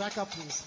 Back 0.00 0.16
up, 0.16 0.30
please. 0.30 0.64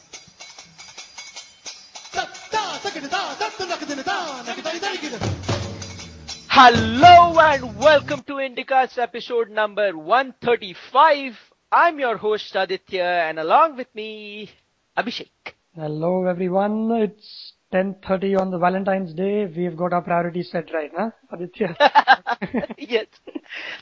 Hello 6.49 7.39
and 7.39 7.79
welcome 7.79 8.21
to 8.27 8.33
Indicast 8.33 8.99
episode 8.99 9.49
number 9.49 9.97
135. 9.97 11.35
I'm 11.71 11.97
your 11.97 12.17
host 12.17 12.55
Aditya 12.55 13.03
and 13.03 13.39
along 13.39 13.75
with 13.75 13.87
me, 13.95 14.51
Abhishek. 14.95 15.55
Hello 15.75 16.25
everyone, 16.25 16.91
it's 16.91 17.53
10.30 17.73 18.39
on 18.39 18.51
the 18.51 18.59
Valentine's 18.59 19.15
Day. 19.15 19.47
We've 19.47 19.75
got 19.75 19.93
our 19.93 20.03
priorities 20.03 20.51
set 20.51 20.71
right, 20.71 20.91
huh, 20.95 21.09
Aditya? 21.31 21.75
yes, 22.77 23.07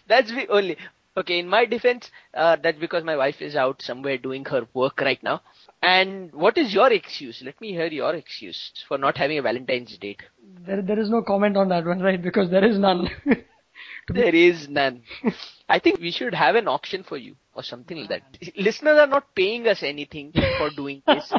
that's 0.07 0.29
the 0.29 0.47
only. 0.47 0.77
Okay, 1.17 1.39
in 1.39 1.47
my 1.47 1.65
defense, 1.65 2.09
uh, 2.33 2.55
that's 2.63 2.79
because 2.79 3.03
my 3.03 3.17
wife 3.17 3.41
is 3.41 3.55
out 3.55 3.81
somewhere 3.81 4.17
doing 4.17 4.45
her 4.45 4.65
work 4.73 5.01
right 5.01 5.21
now. 5.21 5.41
And 5.81 6.31
what 6.33 6.57
is 6.57 6.73
your 6.73 6.91
excuse? 6.91 7.41
Let 7.43 7.59
me 7.59 7.71
hear 7.71 7.87
your 7.87 8.15
excuse 8.15 8.71
for 8.87 8.97
not 8.97 9.17
having 9.17 9.37
a 9.37 9.41
Valentine's 9.41 9.97
date. 9.97 10.21
There, 10.65 10.81
there 10.81 10.99
is 10.99 11.09
no 11.09 11.21
comment 11.21 11.57
on 11.57 11.67
that 11.69 11.85
one, 11.85 11.99
right? 12.09 12.21
Because 12.21 12.49
there 12.49 12.63
is 12.63 12.77
none. 12.79 13.09
there 14.07 14.33
is 14.33 14.69
none. 14.69 15.03
I 15.67 15.79
think 15.79 15.99
we 15.99 16.11
should 16.11 16.33
have 16.33 16.55
an 16.55 16.67
auction 16.67 17.03
for 17.03 17.17
you 17.17 17.35
or 17.55 17.63
something 17.63 17.97
like 17.97 18.09
that. 18.09 18.55
Listeners 18.57 18.97
are 18.99 19.07
not 19.07 19.35
paying 19.35 19.67
us 19.67 19.83
anything 19.83 20.31
for 20.57 20.69
doing 20.69 21.01
this. 21.05 21.31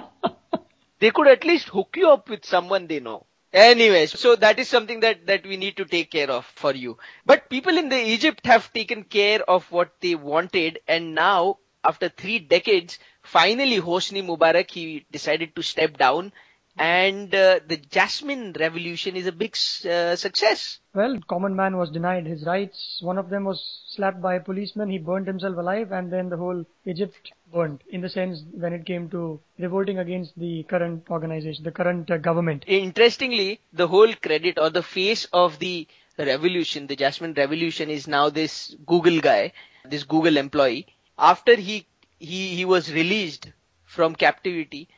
they 1.01 1.11
could 1.11 1.29
at 1.29 1.45
least 1.45 1.69
hook 1.69 1.95
you 1.97 2.11
up 2.11 2.29
with 2.29 2.45
someone 2.45 2.87
they 2.87 3.01
know. 3.01 3.27
Anyways, 3.53 4.19
so 4.19 4.35
that 4.37 4.59
is 4.59 4.69
something 4.69 5.01
that, 5.01 5.27
that 5.27 5.47
we 5.47 5.57
need 5.57 5.77
to 5.77 5.85
take 5.85 6.11
care 6.11 6.31
of 6.31 6.47
for 6.47 6.75
you. 6.75 6.97
But 7.27 7.51
people 7.51 7.77
in 7.77 7.89
the 7.89 7.99
Egypt 8.01 8.47
have 8.47 8.73
taken 8.73 9.05
care 9.05 9.43
of 9.49 9.71
what 9.71 9.93
they 10.01 10.15
wanted 10.15 10.81
and 10.89 11.15
now 11.15 11.59
after 11.85 12.09
three 12.09 12.39
decades, 12.39 12.99
finally 13.23 13.81
Hosni 13.81 14.23
Mubarak, 14.25 14.71
he 14.71 15.05
decided 15.11 15.55
to 15.57 15.63
step 15.63 15.99
down 15.99 16.33
and 16.77 17.35
uh, 17.35 17.61
the 17.67 17.77
Jasmine 17.77 18.55
revolution 18.59 19.17
is 19.17 19.27
a 19.27 19.33
big 19.33 19.57
uh, 19.89 20.17
success. 20.17 20.79
Well, 20.95 21.19
common 21.29 21.55
man 21.55 21.77
was 21.77 21.91
denied 21.91 22.27
his 22.27 22.45
rights. 22.45 22.99
One 23.03 23.19
of 23.19 23.29
them 23.29 23.45
was 23.45 23.63
slapped 23.89 24.23
by 24.23 24.37
a 24.37 24.41
policeman. 24.41 24.89
He 24.89 24.99
burned 24.99 25.27
himself 25.27 25.57
alive, 25.57 25.93
and 25.93 26.13
then 26.13 26.29
the 26.29 26.37
whole 26.37 26.65
Egypt 26.87 27.33
burned. 27.53 27.83
In 27.91 28.01
the 28.01 28.09
sense 28.09 28.43
when 28.53 28.73
it 28.73 28.87
came 28.87 29.11
to 29.11 29.41
revolting 29.59 29.99
against 29.99 30.39
the 30.39 30.63
current 30.65 31.05
organization, 31.11 31.65
the 31.65 31.73
current 31.73 32.11
uh, 32.11 32.17
government. 32.17 32.65
Interestingly, 32.67 33.61
the 33.73 33.89
whole 33.89 34.13
credit 34.15 34.59
or 34.59 34.71
the 34.71 34.83
face 34.83 35.27
of 35.33 35.59
the 35.59 35.87
revolution, 36.19 36.87
the 36.87 36.97
Jasmine 36.97 37.35
revolution, 37.35 37.91
is 37.91 38.09
now 38.09 38.31
this 38.31 38.75
Google 38.87 39.21
guy, 39.21 39.53
this 39.85 40.05
Google 40.05 40.37
employee. 40.37 40.87
After 41.19 41.55
he 41.55 41.87
he 42.19 42.49
he 42.57 42.65
was 42.65 42.93
released 42.93 43.51
from 43.85 44.15
captivity 44.15 44.89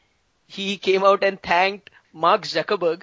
he 0.47 0.77
came 0.77 1.05
out 1.05 1.25
and 1.25 1.43
thanked 1.43 1.91
Mark 2.13 2.43
Zuckerberg 2.43 3.03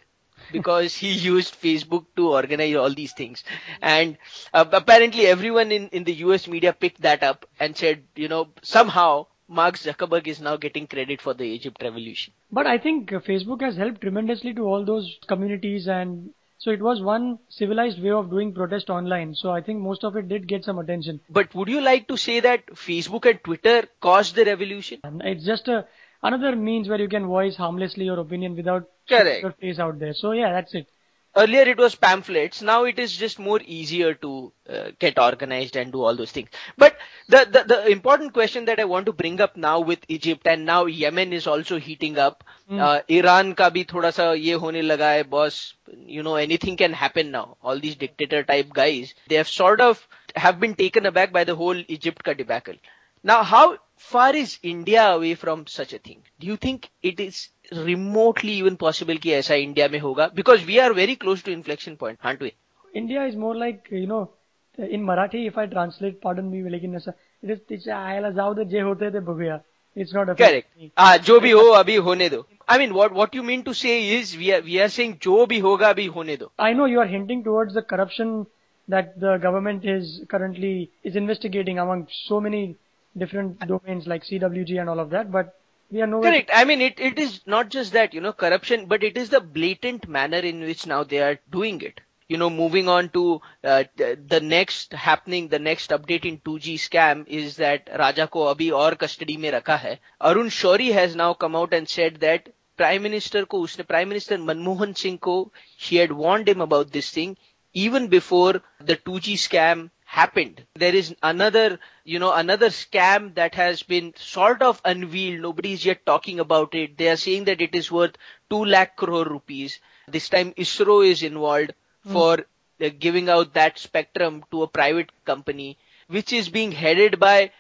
because 0.51 0.95
he 0.95 1.11
used 1.31 1.59
Facebook 1.61 2.05
to 2.15 2.29
organize 2.29 2.75
all 2.75 2.93
these 2.93 3.13
things. 3.13 3.43
And 3.81 4.17
uh, 4.53 4.65
apparently 4.71 5.27
everyone 5.27 5.71
in, 5.71 5.89
in 5.89 6.03
the 6.03 6.13
US 6.25 6.47
media 6.47 6.73
picked 6.73 7.01
that 7.01 7.23
up 7.23 7.45
and 7.59 7.75
said, 7.75 8.03
you 8.15 8.27
know, 8.27 8.49
somehow 8.61 9.27
Mark 9.47 9.75
Zuckerberg 9.75 10.27
is 10.27 10.39
now 10.39 10.55
getting 10.55 10.87
credit 10.87 11.21
for 11.21 11.33
the 11.33 11.43
Egypt 11.43 11.81
revolution. 11.81 12.33
But 12.51 12.67
I 12.67 12.77
think 12.77 13.09
Facebook 13.09 13.61
has 13.61 13.75
helped 13.75 14.01
tremendously 14.01 14.53
to 14.53 14.63
all 14.63 14.85
those 14.85 15.17
communities 15.27 15.87
and 15.87 16.33
so 16.57 16.69
it 16.69 16.79
was 16.79 17.01
one 17.01 17.39
civilized 17.49 18.01
way 18.03 18.11
of 18.11 18.29
doing 18.29 18.53
protest 18.53 18.91
online. 18.91 19.33
So 19.33 19.49
I 19.49 19.61
think 19.61 19.79
most 19.79 20.03
of 20.03 20.15
it 20.15 20.29
did 20.29 20.47
get 20.47 20.63
some 20.63 20.77
attention. 20.77 21.19
But 21.27 21.55
would 21.55 21.67
you 21.69 21.81
like 21.81 22.07
to 22.07 22.17
say 22.17 22.39
that 22.39 22.67
Facebook 22.67 23.27
and 23.27 23.43
Twitter 23.43 23.87
caused 23.99 24.35
the 24.35 24.45
revolution? 24.45 24.99
It's 25.03 25.43
just 25.43 25.67
a 25.67 25.87
another 26.23 26.55
means 26.55 26.87
where 26.87 26.99
you 26.99 27.09
can 27.09 27.25
voice 27.27 27.55
harmlessly 27.55 28.05
your 28.05 28.19
opinion 28.19 28.55
without 28.55 28.89
Correct. 29.07 29.41
your 29.41 29.51
face 29.51 29.79
out 29.79 29.99
there. 29.99 30.13
So 30.13 30.31
yeah, 30.31 30.51
that's 30.51 30.73
it. 30.73 30.87
Earlier 31.33 31.61
it 31.61 31.77
was 31.77 31.95
pamphlets. 31.95 32.61
Now 32.61 32.83
it 32.83 32.99
is 32.99 33.15
just 33.15 33.39
more 33.39 33.61
easier 33.65 34.13
to 34.15 34.51
uh, 34.69 34.91
get 34.99 35.17
organized 35.17 35.77
and 35.77 35.89
do 35.89 36.01
all 36.01 36.13
those 36.13 36.33
things. 36.33 36.49
But 36.77 36.97
the, 37.29 37.47
the, 37.49 37.63
the 37.63 37.87
important 37.87 38.33
question 38.33 38.65
that 38.65 38.81
I 38.81 38.83
want 38.83 39.05
to 39.05 39.13
bring 39.13 39.39
up 39.39 39.55
now 39.55 39.79
with 39.79 39.99
Egypt 40.09 40.45
and 40.45 40.65
now 40.65 40.87
Yemen 40.87 41.31
is 41.31 41.47
also 41.47 41.79
heating 41.79 42.17
up. 42.17 42.43
Mm. 42.69 42.81
Uh, 42.81 43.01
Iran 43.07 43.55
ka 43.55 43.69
bhi 43.69 43.85
thoda 43.87 44.11
sa 44.11 44.33
ye 44.33 44.51
hone 44.51 44.83
laga 44.83 45.15
hai, 45.15 45.23
boss. 45.23 45.73
You 45.95 46.21
know, 46.21 46.35
anything 46.35 46.75
can 46.75 46.91
happen 46.91 47.31
now. 47.31 47.55
All 47.63 47.79
these 47.79 47.95
dictator 47.95 48.43
type 48.43 48.73
guys, 48.73 49.13
they 49.29 49.35
have 49.35 49.47
sort 49.47 49.79
of 49.79 50.05
have 50.35 50.59
been 50.59 50.75
taken 50.75 51.05
aback 51.05 51.31
by 51.31 51.45
the 51.45 51.55
whole 51.55 51.81
Egypt 51.87 52.25
ka 52.25 52.33
debacle. 52.33 52.75
Now, 53.23 53.43
how 53.43 53.77
far 54.00 54.34
is 54.36 54.58
India 54.62 55.02
away 55.12 55.34
from 55.34 55.66
such 55.66 55.92
a 55.92 55.98
thing? 55.98 56.22
Do 56.40 56.46
you 56.46 56.56
think 56.56 56.88
it 57.02 57.20
is 57.20 57.48
remotely 57.72 58.52
even 58.52 58.76
possible 58.76 59.18
कि 59.18 59.32
ऐसा 59.32 59.54
India 59.62 59.88
में 59.88 59.98
होगा? 60.00 60.34
Because 60.34 60.64
we 60.66 60.80
are 60.80 60.92
very 60.94 61.16
close 61.16 61.42
to 61.42 61.52
inflection 61.52 61.96
point, 61.96 62.18
aren't 62.22 62.40
we? 62.40 62.52
India 62.94 63.24
is 63.24 63.36
more 63.36 63.54
like, 63.54 63.88
you 63.90 64.06
know, 64.06 64.30
in 64.78 65.04
Marathi, 65.04 65.46
if 65.46 65.58
I 65.58 65.66
translate, 65.66 66.20
pardon 66.20 66.50
me, 66.50 66.62
लेकिन 66.70 66.94
ऐसा, 66.96 67.12
it 67.42 67.50
is, 67.50 67.60
it's 67.70 67.88
आयला 67.88 68.30
जाऊ 68.30 68.54
दे 68.54 68.64
जे 68.70 68.80
होते 68.80 69.10
ते 69.12 69.20
बघूया. 69.20 69.60
It's 69.96 70.12
not 70.12 70.28
a 70.28 70.34
correct. 70.34 70.68
Ah, 70.98 71.16
जो 71.16 71.38
भी 71.40 71.50
हो 71.50 71.62
अभी 71.76 71.94
होने 72.06 72.28
दो. 72.30 72.44
I 72.68 72.78
mean, 72.78 72.92
what 72.94 73.12
what 73.12 73.34
you 73.34 73.42
mean 73.42 73.62
to 73.64 73.72
say 73.74 73.94
is 74.16 74.36
we 74.36 74.52
are 74.52 74.60
we 74.60 74.80
are 74.80 74.88
saying 74.88 75.14
जो 75.22 75.46
भी 75.46 75.58
होगा 75.66 75.88
अभी 75.90 76.06
होने 76.16 76.36
दो. 76.36 76.50
I 76.58 76.72
know 76.74 76.84
you 76.84 77.00
are 77.00 77.06
hinting 77.06 77.44
towards 77.44 77.74
the 77.74 77.82
corruption 77.82 78.46
that 78.88 79.18
the 79.18 79.38
government 79.38 79.84
is 79.84 80.20
currently 80.28 80.90
is 81.02 81.16
investigating 81.16 81.78
among 81.78 82.06
so 82.10 82.40
many 82.40 82.76
different 83.17 83.59
domains 83.67 84.07
like 84.07 84.23
CWG 84.23 84.79
and 84.79 84.89
all 84.89 84.99
of 84.99 85.09
that, 85.11 85.31
but 85.31 85.57
we 85.91 86.01
are 86.01 86.07
nowhere. 86.07 86.31
Correct. 86.31 86.49
I 86.53 86.63
mean, 86.65 86.81
it, 86.81 86.99
it 86.99 87.19
is 87.19 87.41
not 87.45 87.69
just 87.69 87.93
that, 87.93 88.13
you 88.13 88.21
know, 88.21 88.33
corruption, 88.33 88.85
but 88.85 89.03
it 89.03 89.17
is 89.17 89.29
the 89.29 89.41
blatant 89.41 90.07
manner 90.07 90.37
in 90.37 90.61
which 90.61 90.87
now 90.87 91.03
they 91.03 91.21
are 91.21 91.39
doing 91.51 91.81
it. 91.81 91.99
You 92.27 92.37
know, 92.37 92.49
moving 92.49 92.87
on 92.87 93.09
to 93.09 93.41
uh, 93.61 93.83
the 93.97 94.39
next 94.41 94.93
happening, 94.93 95.49
the 95.49 95.59
next 95.59 95.89
update 95.89 96.23
in 96.23 96.37
2G 96.37 96.75
scam 96.75 97.27
is 97.27 97.57
that 97.57 97.89
Raja 97.99 98.27
ko 98.27 98.53
abhi 98.53 98.71
aur 98.71 98.95
custody 98.95 99.35
mein 99.35 99.51
rakha 99.51 99.77
hai. 99.77 99.99
Arun 100.21 100.47
Shourie 100.47 100.93
has 100.93 101.13
now 101.13 101.33
come 101.33 101.57
out 101.57 101.73
and 101.73 101.89
said 101.89 102.21
that 102.21 102.47
Prime 102.77 103.03
Minister 103.03 103.45
ko, 103.45 103.63
usne 103.63 103.85
Prime 103.85 104.07
Minister 104.07 104.37
Manmohan 104.37 104.97
Singh 104.97 105.17
ko, 105.17 105.51
he 105.75 105.97
had 105.97 106.13
warned 106.13 106.47
him 106.47 106.61
about 106.61 106.93
this 106.93 107.09
thing 107.11 107.35
even 107.73 108.07
before 108.07 108.61
the 108.79 108.95
2G 108.95 109.33
scam 109.33 109.89
happened. 110.11 110.65
There 110.75 110.93
is 110.93 111.15
another, 111.23 111.79
you 112.03 112.19
know, 112.19 112.33
another 112.33 112.67
scam 112.67 113.33
that 113.35 113.55
has 113.55 113.81
been 113.81 114.13
sort 114.17 114.61
of 114.61 114.81
unveiled. 114.83 115.39
Nobody 115.41 115.71
is 115.71 115.85
yet 115.85 116.05
talking 116.05 116.41
about 116.41 116.75
it. 116.75 116.97
They 116.97 117.07
are 117.07 117.15
saying 117.15 117.45
that 117.45 117.61
it 117.61 117.73
is 117.73 117.89
worth 117.89 118.17
2 118.49 118.65
lakh 118.65 118.97
crore 118.97 119.23
rupees. 119.23 119.79
This 120.09 120.27
time 120.27 120.51
ISRO 120.57 121.07
is 121.07 121.23
involved 121.23 121.71
mm. 122.05 122.11
for 122.11 122.39
uh, 122.85 122.89
giving 122.99 123.29
out 123.29 123.53
that 123.53 123.79
spectrum 123.79 124.43
to 124.51 124.63
a 124.63 124.67
private 124.67 125.13
company, 125.23 125.77
which 126.07 126.33
is 126.33 126.49
being 126.49 126.73
headed 126.73 127.17
by 127.17 127.51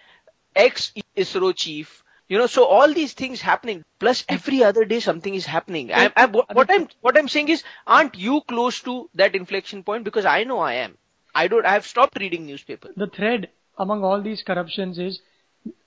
ex-ISRO 0.53 1.55
chief. 1.55 2.03
You 2.27 2.37
know, 2.37 2.47
so 2.47 2.65
all 2.65 2.93
these 2.93 3.13
things 3.13 3.39
happening. 3.39 3.85
Plus, 3.97 4.25
every 4.27 4.61
other 4.61 4.83
day 4.83 4.99
something 4.99 5.33
is 5.33 5.45
happening. 5.45 5.93
I, 5.93 6.11
I, 6.17 6.25
what 6.25 6.69
I'm 6.69 6.89
what 6.99 7.17
I'm 7.17 7.29
saying 7.29 7.47
is, 7.47 7.63
aren't 7.87 8.17
you 8.17 8.41
close 8.41 8.81
to 8.81 9.09
that 9.15 9.35
inflection 9.35 9.83
point? 9.83 10.03
Because 10.03 10.25
I 10.25 10.43
know 10.43 10.59
I 10.59 10.73
am. 10.87 10.97
I 11.33 11.47
don't, 11.47 11.65
I 11.65 11.73
have 11.73 11.85
stopped 11.85 12.17
reading 12.19 12.45
newspapers. 12.45 12.93
The 12.95 13.07
thread 13.07 13.49
among 13.77 14.03
all 14.03 14.21
these 14.21 14.43
corruptions 14.43 14.99
is 14.99 15.19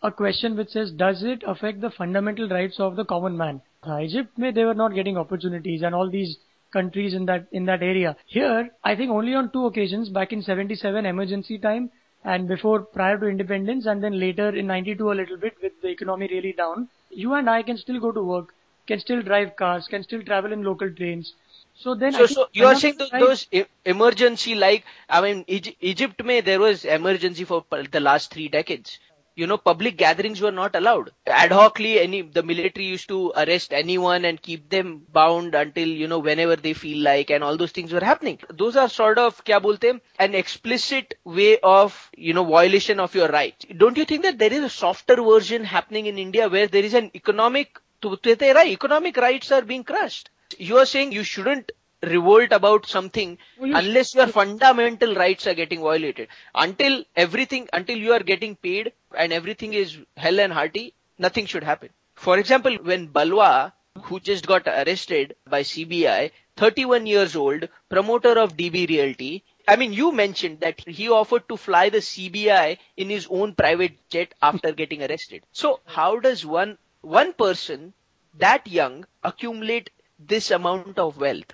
a 0.03 0.11
question 0.11 0.57
which 0.57 0.71
says, 0.71 0.93
does 0.93 1.23
it 1.23 1.43
affect 1.47 1.81
the 1.81 1.91
fundamental 1.91 2.49
rights 2.49 2.79
of 2.79 2.97
the 2.97 3.05
common 3.05 3.37
man? 3.37 3.61
Uh, 3.87 3.99
Egypt, 4.01 4.31
they 4.39 4.65
were 4.65 4.75
not 4.75 4.95
getting 4.95 5.17
opportunities 5.17 5.83
and 5.83 5.95
all 5.95 6.11
these 6.11 6.37
countries 6.73 7.15
in 7.15 7.27
that, 7.27 7.47
in 7.53 7.67
that 7.67 7.83
area. 7.83 8.17
Here, 8.27 8.71
I 8.83 8.97
think 8.97 9.11
only 9.11 9.35
on 9.35 9.51
two 9.51 9.67
occasions, 9.67 10.09
back 10.09 10.33
in 10.33 10.43
77 10.43 11.07
emergency 11.07 11.59
time 11.59 11.91
and 12.25 12.49
before, 12.49 12.81
prior 12.81 13.19
to 13.19 13.27
independence 13.27 13.87
and 13.87 14.03
then 14.03 14.19
later 14.19 14.49
in 14.49 14.67
92 14.67 15.13
a 15.13 15.13
little 15.13 15.37
bit 15.37 15.55
with 15.63 15.73
the 15.83 15.89
economy 15.89 16.29
really 16.31 16.53
down, 16.53 16.89
you 17.11 17.35
and 17.35 17.51
I 17.51 17.63
can 17.63 17.77
still 17.77 18.01
go 18.01 18.13
to 18.13 18.23
work, 18.23 18.55
can 18.87 18.99
still 18.99 19.23
drive 19.23 19.57
cars, 19.57 19.87
can 19.89 20.03
still 20.03 20.23
travel 20.23 20.53
in 20.53 20.63
local 20.63 20.91
trains 20.91 21.35
so 21.75 21.95
then, 21.95 22.13
so, 22.13 22.27
so 22.27 22.49
you 22.53 22.67
are 22.67 22.75
saying 22.75 22.97
those, 22.99 23.11
those 23.11 23.47
emergency 23.85 24.55
like 24.55 24.85
I 25.09 25.21
mean 25.21 25.45
Egypt, 25.49 26.25
may 26.25 26.41
there 26.41 26.61
was 26.61 26.85
emergency 26.85 27.45
for 27.45 27.65
the 27.71 28.01
last 28.01 28.33
three 28.33 28.49
decades. 28.49 28.99
You 29.37 29.49
know, 29.49 29.59
public 29.59 29.97
gatherings 29.97 30.41
were 30.41 30.53
not 30.53 30.77
allowed. 30.77 31.11
Ad 31.27 31.51
hocly, 31.51 31.99
any 31.99 32.23
the 32.23 32.45
military 32.45 32.87
used 32.87 33.09
to 33.09 33.33
arrest 33.37 33.73
anyone 33.73 34.25
and 34.25 34.41
keep 34.41 34.71
them 34.71 35.05
bound 35.13 35.57
until 35.57 35.89
you 35.89 36.07
know 36.07 36.21
whenever 36.21 36.55
they 36.57 36.73
feel 36.73 37.03
like, 37.03 37.31
and 37.31 37.43
all 37.43 37.57
those 37.57 37.73
things 37.73 37.93
were 37.93 38.05
happening. 38.05 38.39
Those 38.51 38.77
are 38.77 38.89
sort 38.89 39.19
of 39.19 39.45
kya 39.45 39.61
bolte 39.61 40.01
an 40.21 40.35
explicit 40.37 41.19
way 41.25 41.59
of 41.59 42.11
you 42.17 42.33
know 42.35 42.45
violation 42.45 43.01
of 43.01 43.15
your 43.17 43.29
rights. 43.29 43.67
Don't 43.77 43.97
you 43.97 44.05
think 44.05 44.23
that 44.23 44.39
there 44.39 44.53
is 44.53 44.63
a 44.63 44.71
softer 44.71 45.17
version 45.17 45.65
happening 45.65 46.07
in 46.07 46.19
India 46.19 46.49
where 46.49 46.69
there 46.69 46.85
is 46.85 46.95
an 46.95 47.11
economic 47.15 47.81
to 48.03 48.19
economic 48.23 49.17
rights 49.17 49.51
are 49.51 49.63
being 49.63 49.83
crushed? 49.83 50.31
You 50.59 50.79
are 50.79 50.87
saying 50.87 51.13
you 51.13 51.25
shouldn't 51.25 51.73
revolt 52.03 52.53
about 52.53 52.87
something 52.87 53.39
well, 53.59 53.77
unless 53.77 54.15
your 54.15 54.27
fundamental 54.27 55.15
rights 55.15 55.47
are 55.47 55.55
getting 55.55 55.81
violated. 55.81 56.29
Until 56.55 57.05
everything, 57.17 57.69
until 57.73 57.97
you 57.97 58.13
are 58.13 58.23
getting 58.23 58.57
paid 58.57 58.93
and 59.17 59.33
everything 59.33 59.73
is 59.73 59.99
hell 60.17 60.41
and 60.41 60.53
hearty, 60.53 60.95
nothing 61.19 61.47
should 61.47 61.65
happen. 61.65 61.91
For 62.15 62.39
example, 62.39 62.77
when 62.83 63.09
Balwa, 63.09 63.73
who 64.03 64.21
just 64.21 64.47
got 64.47 64.67
arrested 64.67 65.37
by 65.49 65.63
CBI, 65.63 66.31
31 66.57 67.07
years 67.07 67.35
old, 67.35 67.69
promoter 67.89 68.39
of 68.39 68.57
DB 68.57 68.89
Realty, 68.89 69.45
I 69.67 69.77
mean, 69.77 69.93
you 69.93 70.13
mentioned 70.13 70.61
that 70.61 70.87
he 70.87 71.09
offered 71.09 71.49
to 71.49 71.57
fly 71.57 71.89
the 71.89 71.99
CBI 71.99 72.79
in 72.97 73.09
his 73.09 73.27
own 73.31 73.55
private 73.55 73.93
jet 74.11 74.35
after 74.43 74.73
getting 74.73 75.03
arrested. 75.03 75.43
So 75.53 75.81
how 75.87 76.21
does 76.21 76.45
one, 76.45 76.77
one 77.01 77.33
person 77.33 77.95
that 78.39 78.67
young 78.67 79.07
accumulate 79.23 79.91
this 80.19 80.51
amount 80.51 80.99
of 80.99 81.19
wealth? 81.19 81.53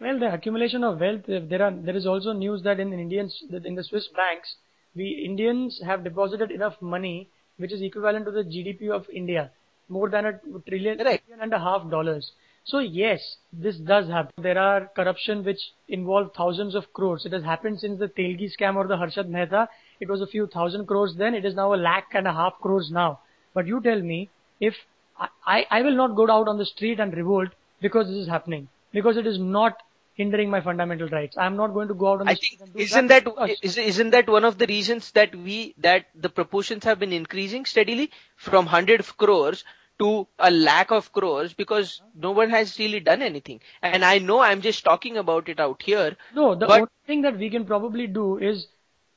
Well, 0.00 0.18
the 0.18 0.32
accumulation 0.32 0.82
of 0.82 1.00
wealth, 1.00 1.28
uh, 1.28 1.40
there 1.48 1.62
are, 1.62 1.70
there 1.72 1.96
is 1.96 2.06
also 2.06 2.32
news 2.32 2.62
that 2.62 2.80
in 2.80 2.92
Indians, 2.92 3.42
in 3.64 3.74
the 3.74 3.84
Swiss 3.84 4.08
banks, 4.08 4.56
we 4.94 5.24
Indians 5.26 5.80
have 5.84 6.04
deposited 6.04 6.50
enough 6.50 6.80
money 6.80 7.28
which 7.58 7.72
is 7.72 7.82
equivalent 7.82 8.24
to 8.24 8.30
the 8.30 8.42
GDP 8.42 8.90
of 8.90 9.06
India, 9.10 9.50
more 9.88 10.08
than 10.08 10.24
a 10.24 10.40
trillion, 10.66 10.98
right. 10.98 11.20
trillion 11.26 11.42
and 11.42 11.52
a 11.52 11.58
half 11.58 11.88
dollars. 11.90 12.32
So 12.64 12.78
yes, 12.78 13.36
this 13.52 13.76
does 13.76 14.08
happen. 14.08 14.32
There 14.38 14.58
are 14.58 14.86
corruption 14.96 15.44
which 15.44 15.60
involve 15.88 16.32
thousands 16.34 16.74
of 16.74 16.92
crores. 16.92 17.26
It 17.26 17.32
has 17.32 17.42
happened 17.42 17.80
since 17.80 17.98
the 17.98 18.08
Telgi 18.08 18.50
scam 18.56 18.76
or 18.76 18.86
the 18.86 18.96
Harshad 18.96 19.28
Mehta. 19.28 19.68
It 20.00 20.08
was 20.08 20.20
a 20.20 20.26
few 20.26 20.46
thousand 20.46 20.86
crores 20.86 21.14
then. 21.16 21.34
It 21.34 21.44
is 21.44 21.54
now 21.54 21.74
a 21.74 21.76
lakh 21.76 22.08
and 22.14 22.26
a 22.26 22.32
half 22.32 22.54
crores 22.60 22.90
now. 22.90 23.20
But 23.52 23.66
you 23.66 23.80
tell 23.80 24.00
me, 24.00 24.30
if 24.60 24.74
I, 25.18 25.28
I, 25.46 25.66
I 25.70 25.82
will 25.82 25.96
not 25.96 26.16
go 26.16 26.30
out 26.30 26.48
on 26.48 26.58
the 26.58 26.66
street 26.66 27.00
and 27.00 27.14
revolt 27.14 27.50
because 27.80 28.08
this 28.08 28.16
is 28.16 28.28
happening. 28.28 28.68
Because 28.92 29.16
it 29.16 29.26
is 29.26 29.38
not 29.38 29.82
hindering 30.14 30.50
my 30.50 30.60
fundamental 30.60 31.08
rights. 31.08 31.36
I 31.38 31.46
am 31.46 31.56
not 31.56 31.72
going 31.74 31.88
to 31.88 31.94
go 31.94 32.12
out 32.12 32.20
on 32.20 32.28
I 32.28 32.34
think 32.34 32.60
isn't 32.74 33.06
that. 33.08 33.24
that 33.24 33.56
is, 33.62 33.78
isn't 33.78 34.10
that 34.10 34.28
one 34.28 34.44
of 34.44 34.58
the 34.58 34.66
reasons 34.66 35.12
that 35.12 35.34
we 35.34 35.74
that 35.78 36.06
the 36.14 36.28
proportions 36.28 36.84
have 36.84 36.98
been 36.98 37.12
increasing 37.12 37.64
steadily 37.64 38.10
from 38.36 38.66
100 38.66 39.06
crores 39.16 39.64
to 40.00 40.26
a 40.38 40.50
lakh 40.50 40.90
of 40.90 41.12
crores 41.12 41.54
because 41.54 42.02
no 42.14 42.30
one 42.32 42.50
has 42.50 42.78
really 42.78 43.00
done 43.00 43.22
anything. 43.22 43.60
And 43.82 44.04
I 44.04 44.18
know 44.18 44.40
I'm 44.40 44.62
just 44.62 44.84
talking 44.84 45.16
about 45.16 45.48
it 45.48 45.60
out 45.60 45.82
here. 45.82 46.16
No, 46.34 46.54
the 46.54 46.66
but 46.66 46.80
only 46.80 46.90
thing 47.06 47.22
that 47.22 47.38
we 47.38 47.50
can 47.50 47.66
probably 47.66 48.06
do 48.06 48.38
is 48.38 48.66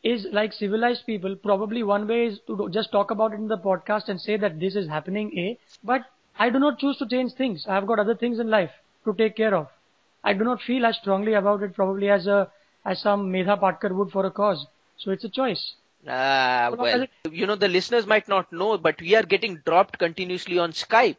is 0.04 0.27
like 0.31 0.54
civilized 0.54 1.06
people. 1.06 1.36
Probably 1.36 1.83
one 1.83 2.07
way 2.07 2.25
is 2.27 2.39
to 2.48 2.57
do- 2.57 2.69
just 2.69 2.92
talk 2.92 3.12
about 3.12 3.33
it 3.33 3.38
in 3.38 3.48
the 3.48 3.57
podcast 3.57 4.10
and 4.10 4.19
say 4.19 4.38
that 4.38 4.60
this 4.60 4.75
is 4.75 4.88
happening. 4.88 5.31
A, 5.38 5.57
but 5.83 6.01
I 6.38 6.50
do 6.50 6.59
not 6.59 6.80
choose 6.80 6.97
to 6.97 7.07
change 7.07 7.33
things. 7.33 7.65
I 7.68 7.75
have 7.75 7.88
got 7.88 8.00
other 8.00 8.15
things 8.15 8.39
in 8.39 8.50
life 8.50 8.71
to 9.06 9.13
take 9.13 9.35
care 9.35 9.53
of. 9.56 9.68
I 10.24 10.33
do 10.33 10.44
not 10.44 10.62
feel 10.62 10.85
as 10.85 10.97
strongly 10.97 11.33
about 11.33 11.63
it 11.63 11.74
probably 11.75 12.09
as 12.09 12.27
a 12.27 12.51
as 12.85 13.01
some 13.01 13.31
Medha 13.31 13.59
Patkar 13.59 13.91
would 13.95 14.12
for 14.12 14.25
a 14.25 14.31
cause. 14.31 14.65
So 14.97 15.12
it's 15.12 15.24
a 15.24 15.30
choice. 15.30 15.74
Ah, 16.07 16.69
Well, 16.71 16.81
well, 16.81 17.07
you 17.31 17.45
know, 17.47 17.56
the 17.56 17.68
listeners 17.69 18.06
might 18.06 18.27
not 18.27 18.51
know, 18.51 18.77
but 18.77 19.00
we 19.01 19.15
are 19.15 19.24
getting 19.24 19.62
dropped 19.65 19.97
continuously 20.00 20.59
on 20.59 20.71
Skype. 20.74 21.18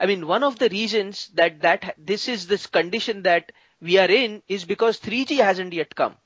I 0.00 0.06
mean, 0.06 0.26
one 0.26 0.42
of 0.42 0.58
the 0.58 0.68
reasons 0.68 1.28
that, 1.34 1.60
that 1.60 1.94
this 1.96 2.28
is 2.28 2.46
this 2.48 2.66
condition 2.66 3.22
that 3.22 3.52
we 3.80 3.98
are 3.98 4.10
in 4.10 4.42
is 4.48 4.64
because 4.64 4.98
3G 4.98 5.38
hasn't 5.38 5.72
yet 5.72 5.94
come. 5.94 6.16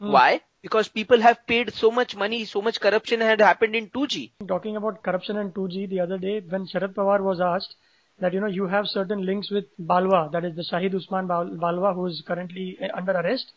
Hmm. 0.00 0.12
Why? 0.12 0.40
Because 0.66 0.88
people 0.88 1.20
have 1.20 1.38
paid 1.46 1.72
so 1.74 1.90
much 1.90 2.16
money, 2.16 2.44
so 2.44 2.60
much 2.60 2.80
corruption 2.80 3.20
had 3.20 3.40
happened 3.40 3.76
in 3.76 3.88
2G. 3.90 4.30
Talking 4.48 4.76
about 4.76 5.02
corruption 5.02 5.36
and 5.38 5.54
2G 5.54 5.88
the 5.90 6.00
other 6.00 6.18
day 6.18 6.40
when 6.54 6.66
Sharad 6.66 6.94
Pawar 6.94 7.20
was 7.22 7.40
asked 7.40 7.76
that 8.18 8.32
you 8.34 8.40
know 8.40 8.46
you 8.46 8.66
have 8.66 8.86
certain 8.88 9.24
links 9.26 9.50
with 9.50 9.66
Balwa, 9.90 10.32
that 10.32 10.44
is 10.44 10.56
the 10.56 10.64
Shahid 10.70 10.94
Usman 10.94 11.28
Balwa 11.28 11.94
who 11.94 12.06
is 12.06 12.22
currently 12.26 12.78
uh, 12.82 12.88
under 12.96 13.12
arrest. 13.12 13.52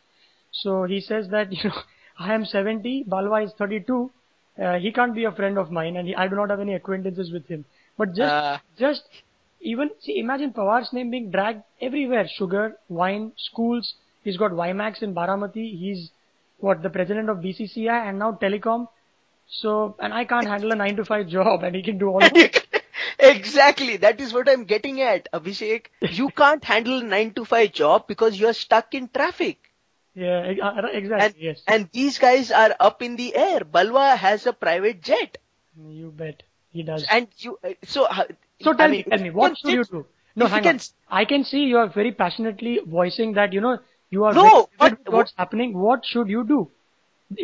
So 0.51 0.83
he 0.83 0.99
says 1.01 1.29
that 1.29 1.51
you 1.61 1.69
know 1.69 1.81
I 2.19 2.33
am 2.35 2.45
70, 2.45 3.05
Balwa 3.15 3.45
is 3.45 3.53
32. 3.57 4.11
Uh, 4.61 4.77
he 4.77 4.91
can't 4.91 5.15
be 5.15 5.23
a 5.23 5.31
friend 5.31 5.57
of 5.57 5.71
mine, 5.71 5.95
and 5.95 6.07
he, 6.07 6.13
I 6.15 6.27
do 6.27 6.35
not 6.35 6.49
have 6.49 6.59
any 6.59 6.73
acquaintances 6.75 7.31
with 7.31 7.47
him. 7.47 7.65
But 7.97 8.13
just 8.13 8.33
Uh, 8.33 8.57
just 8.77 9.03
even 9.61 9.89
see, 9.99 10.19
imagine 10.19 10.53
Pawar's 10.53 10.93
name 10.93 11.09
being 11.09 11.31
dragged 11.31 11.63
everywhere: 11.81 12.27
sugar, 12.37 12.63
wine, 13.01 13.31
schools. 13.49 13.93
He's 14.23 14.37
got 14.45 14.51
Vimax 14.51 15.01
in 15.01 15.15
Baramati. 15.15 15.67
He's 15.83 16.11
what 16.59 16.81
the 16.83 16.89
president 16.89 17.29
of 17.29 17.37
BCCI 17.37 18.09
and 18.09 18.19
now 18.19 18.33
telecom. 18.33 18.87
So, 19.47 19.95
and 19.99 20.13
I 20.13 20.25
can't 20.25 20.47
handle 20.47 20.71
a 20.71 20.75
nine 20.75 20.95
to 20.97 21.05
five 21.05 21.27
job, 21.27 21.63
and 21.63 21.75
he 21.75 21.81
can 21.83 21.97
do 21.97 22.09
all. 22.09 22.21
exactly. 23.19 23.97
That 23.97 24.19
is 24.19 24.33
what 24.33 24.49
I'm 24.49 24.65
getting 24.65 25.01
at, 25.01 25.27
Abhishek. 25.33 25.87
You 26.01 26.29
can't 26.35 26.63
handle 26.63 26.99
a 26.99 27.03
9 27.03 27.33
to 27.35 27.45
5 27.45 27.71
job 27.73 28.07
because 28.07 28.39
you're 28.39 28.53
stuck 28.53 28.93
in 28.93 29.09
traffic. 29.09 29.57
yeah, 30.15 30.53
uh, 30.63 30.87
exactly. 30.91 31.25
And, 31.25 31.35
yes, 31.37 31.61
and 31.67 31.89
these 31.91 32.17
guys 32.17 32.51
are 32.51 32.75
up 32.79 33.01
in 33.01 33.15
the 33.15 33.35
air. 33.35 33.61
Balwa 33.61 34.15
has 34.17 34.45
a 34.47 34.53
private 34.53 35.01
jet. 35.01 35.37
you 35.77 36.11
bet 36.11 36.43
he 36.71 36.83
does. 36.83 37.05
And 37.09 37.27
you, 37.37 37.57
uh, 37.63 37.73
so, 37.83 38.05
uh, 38.05 38.25
So 38.61 38.73
tell 38.73 38.87
I 38.87 38.91
me, 38.91 39.03
tell 39.03 39.19
me, 39.19 39.29
what 39.31 39.57
should 39.57 39.71
you 39.73 39.83
do? 39.83 40.05
No, 40.35 40.47
hang 40.47 40.63
can 40.63 40.75
on. 40.75 40.81
I 41.09 41.25
can 41.25 41.43
see 41.43 41.59
you 41.65 41.77
are 41.77 41.87
very 41.89 42.11
passionately 42.11 42.79
voicing 42.85 43.33
that, 43.33 43.53
you 43.53 43.61
know, 43.61 43.79
you 44.09 44.23
are 44.25 44.33
No, 44.33 44.69
what- 44.77 44.99
what's 45.07 45.33
happening. 45.37 45.77
What 45.77 46.05
should 46.05 46.29
you 46.29 46.43
do? 46.43 46.69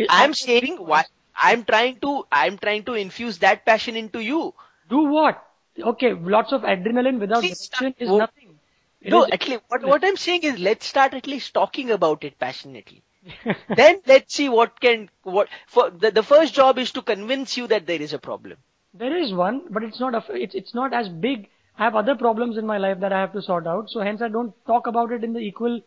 I'm 0.10 0.34
saying 0.34 0.78
why, 0.78 1.06
I'm 1.36 1.64
trying 1.64 2.00
to, 2.02 2.26
I'm 2.32 2.58
trying 2.58 2.84
to 2.86 2.94
infuse 2.94 3.40
that 3.40 3.66
passion 3.66 3.96
into 3.96 4.20
you. 4.20 4.54
Do 4.90 5.04
what? 5.04 5.44
Okay, 5.80 6.14
lots 6.14 6.54
of 6.54 6.62
adrenaline 6.62 7.20
without 7.20 7.42
See, 7.42 7.54
direction 7.54 7.96
is 8.00 8.10
wo- 8.10 8.20
nothing. 8.20 8.60
It 9.02 9.12
no, 9.12 9.24
is- 9.26 9.32
at 9.32 9.48
least, 9.48 9.62
what, 9.68 9.84
what 9.84 10.04
I'm 10.04 10.16
saying 10.18 10.44
is 10.44 10.58
let's 10.60 10.86
start 10.86 11.14
at 11.14 11.28
least 11.28 11.54
talking 11.54 11.92
about 11.92 12.24
it 12.24 12.40
passionately. 12.40 13.04
then 13.76 14.02
let's 14.06 14.34
see 14.34 14.50
what 14.50 14.80
can, 14.80 15.10
what, 15.24 15.50
for, 15.68 15.90
the, 15.90 16.12
the 16.12 16.24
first 16.24 16.54
job 16.54 16.78
is 16.80 16.92
to 16.92 17.02
convince 17.02 17.58
you 17.58 17.68
that 17.68 17.86
there 17.86 18.02
is 18.02 18.14
a 18.14 18.20
problem. 18.20 18.58
There 18.94 19.16
is 19.18 19.34
one, 19.34 19.62
but 19.70 19.84
it's 19.84 20.00
not 20.00 20.16
a, 20.16 20.24
it's 20.34 20.56
it's 20.56 20.74
not 20.74 20.94
as 20.94 21.10
big. 21.10 21.50
I 21.78 21.84
have 21.84 21.96
other 21.96 22.16
problems 22.16 22.58
in 22.58 22.66
my 22.66 22.78
life 22.78 23.02
that 23.02 23.12
I 23.12 23.20
have 23.20 23.34
to 23.34 23.42
sort 23.42 23.68
out. 23.68 23.90
So 23.90 24.00
hence 24.00 24.22
I 24.22 24.30
don't 24.30 24.54
talk 24.66 24.88
about 24.88 25.12
it 25.12 25.24
in 25.24 25.34
the 25.34 25.40
equal 25.40 25.82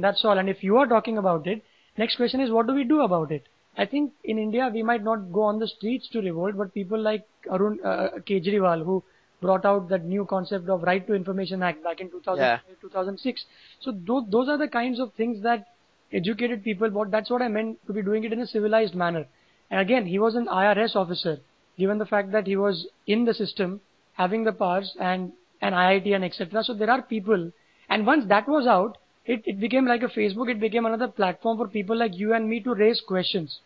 That's 0.00 0.24
all. 0.24 0.38
And 0.38 0.48
if 0.48 0.62
you 0.62 0.76
are 0.78 0.86
talking 0.86 1.18
about 1.18 1.46
it, 1.46 1.62
next 1.96 2.16
question 2.16 2.40
is 2.40 2.50
what 2.50 2.66
do 2.66 2.74
we 2.74 2.84
do 2.84 3.00
about 3.02 3.30
it? 3.30 3.46
I 3.76 3.86
think 3.86 4.12
in 4.22 4.38
India 4.38 4.70
we 4.72 4.82
might 4.82 5.02
not 5.02 5.32
go 5.32 5.42
on 5.42 5.58
the 5.58 5.66
streets 5.66 6.08
to 6.10 6.20
revolt, 6.20 6.56
but 6.56 6.72
people 6.74 7.00
like 7.00 7.26
Arun 7.50 7.80
uh, 7.84 8.08
Kejriwal 8.26 8.84
who 8.84 9.02
brought 9.40 9.64
out 9.64 9.88
that 9.88 10.04
new 10.04 10.24
concept 10.24 10.68
of 10.68 10.82
Right 10.82 11.06
to 11.06 11.14
Information 11.14 11.62
Act 11.62 11.82
back 11.82 12.00
in 12.00 12.10
2005, 12.10 12.80
2006. 12.80 13.44
So 13.80 13.92
those 14.06 14.24
those 14.30 14.48
are 14.48 14.58
the 14.58 14.68
kinds 14.68 15.00
of 15.00 15.12
things 15.14 15.42
that 15.42 15.66
educated 16.12 16.62
people. 16.62 16.90
What 16.90 17.10
that's 17.10 17.30
what 17.30 17.42
I 17.42 17.48
meant 17.48 17.84
to 17.86 17.92
be 17.92 18.02
doing 18.02 18.24
it 18.24 18.32
in 18.32 18.40
a 18.40 18.46
civilized 18.46 18.94
manner. 18.94 19.26
And 19.70 19.80
again, 19.80 20.06
he 20.06 20.18
was 20.18 20.34
an 20.34 20.46
IRS 20.46 20.94
officer 20.94 21.38
given 21.76 21.98
the 21.98 22.06
fact 22.06 22.30
that 22.32 22.46
he 22.46 22.56
was 22.56 22.86
in 23.06 23.24
the 23.24 23.34
system, 23.34 23.80
having 24.12 24.44
the 24.44 24.52
powers 24.52 24.96
and 25.00 25.32
an 25.60 25.72
IIT 25.72 26.14
and 26.14 26.24
etc. 26.24 26.62
So 26.62 26.74
there 26.74 26.90
are 26.90 27.02
people, 27.02 27.50
and 27.88 28.06
once 28.06 28.26
that 28.28 28.48
was 28.48 28.66
out, 28.66 28.98
it, 29.26 29.42
it 29.46 29.60
became 29.60 29.86
like 29.86 30.02
a 30.02 30.08
Facebook, 30.08 30.50
it 30.50 30.60
became 30.60 30.86
another 30.86 31.08
platform 31.08 31.58
for 31.58 31.68
people 31.68 31.96
like 31.96 32.16
you 32.16 32.32
and 32.34 32.48
me 32.48 32.60
to 32.60 32.74
raise 32.74 33.00
questions. 33.00 33.60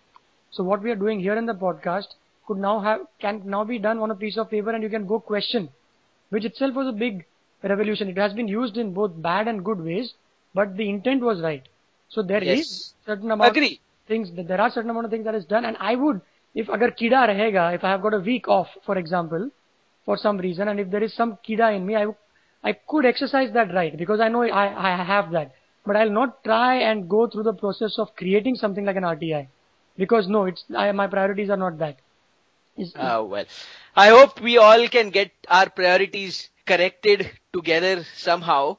So 0.51 0.63
what 0.65 0.83
we 0.83 0.91
are 0.91 0.97
doing 0.97 1.21
here 1.21 1.37
in 1.37 1.47
the 1.47 1.55
podcast 1.55 2.07
could 2.47 2.59
now 2.59 2.81
have, 2.81 3.01
can 3.21 3.43
now 3.45 3.65
be 3.65 3.79
done 3.79 3.99
on 3.99 4.11
a 4.11 4.15
piece 4.17 4.37
of 4.39 4.51
paper 4.51 4.71
and 4.71 4.83
you 4.83 4.89
can 4.89 5.07
go 5.07 5.21
question, 5.21 5.69
which 6.31 6.45
itself 6.45 6.75
was 6.75 6.89
a 6.89 6.93
big 6.93 7.25
revolution. 7.63 8.09
It 8.09 8.17
has 8.19 8.33
been 8.33 8.49
used 8.49 8.77
in 8.77 8.95
both 8.95 9.21
bad 9.21 9.49
and 9.49 9.65
good 9.65 9.81
ways, 9.81 10.15
but 10.55 10.77
the 10.77 10.89
intent 10.89 11.23
was 11.23 11.41
right. 11.43 11.63
So 12.09 12.23
there 12.23 12.43
is 12.43 12.59
Yes. 12.59 12.95
certain 13.05 13.31
amount 13.31 13.57
Agree. 13.57 13.81
of 14.03 14.09
things, 14.09 14.31
that 14.37 14.49
there 14.49 14.61
are 14.61 14.71
certain 14.71 14.91
amount 14.91 15.07
of 15.07 15.11
things 15.11 15.25
that 15.25 15.35
is 15.35 15.45
done 15.45 15.65
and 15.65 15.77
I 15.81 15.95
would, 15.97 16.21
if 16.55 16.69
agar 16.69 16.91
kida 16.91 17.29
rahega, 17.29 17.75
if 17.75 17.85
I 17.85 17.91
have 17.91 18.03
got 18.03 18.15
a 18.15 18.19
week 18.21 18.49
off, 18.49 18.69
for 18.87 18.97
example, 18.97 19.51
for 20.05 20.17
some 20.17 20.39
reason, 20.39 20.69
and 20.69 20.81
if 20.81 20.91
there 20.91 21.03
is 21.03 21.15
some 21.15 21.39
kida 21.47 21.77
in 21.77 21.85
me, 21.87 21.97
I, 21.97 22.07
I 22.63 22.73
could 22.73 23.07
exercise 23.07 23.53
that 23.53 23.73
right 23.75 23.97
because 23.97 24.21
I 24.21 24.29
know 24.29 24.43
I, 24.43 24.93
I 24.93 25.05
have 25.05 25.31
that. 25.33 25.55
But 25.87 25.97
I'll 25.97 26.11
not 26.11 26.45
try 26.45 26.77
and 26.77 27.09
go 27.09 27.27
through 27.27 27.45
the 27.45 27.55
process 27.55 27.99
of 27.99 28.15
creating 28.17 28.57
something 28.57 28.85
like 28.85 28.97
an 28.97 29.05
RTI 29.05 29.49
because 29.97 30.29
no, 30.29 30.45
it's 30.45 30.65
I, 30.77 30.93
my 30.93 31.07
priorities 31.07 31.51
are 31.51 31.57
not 31.57 31.79
that. 31.79 31.99
Is- 32.77 32.93
Ah, 32.97 33.23
well. 33.23 33.45
I 33.97 34.09
hope 34.09 34.41
we 34.41 34.59
all 34.59 34.89
can 34.89 35.11
get 35.11 35.33
our 35.49 35.69
priorities 35.71 36.51
corrected 36.67 37.31
together 37.53 38.05
somehow 38.17 38.77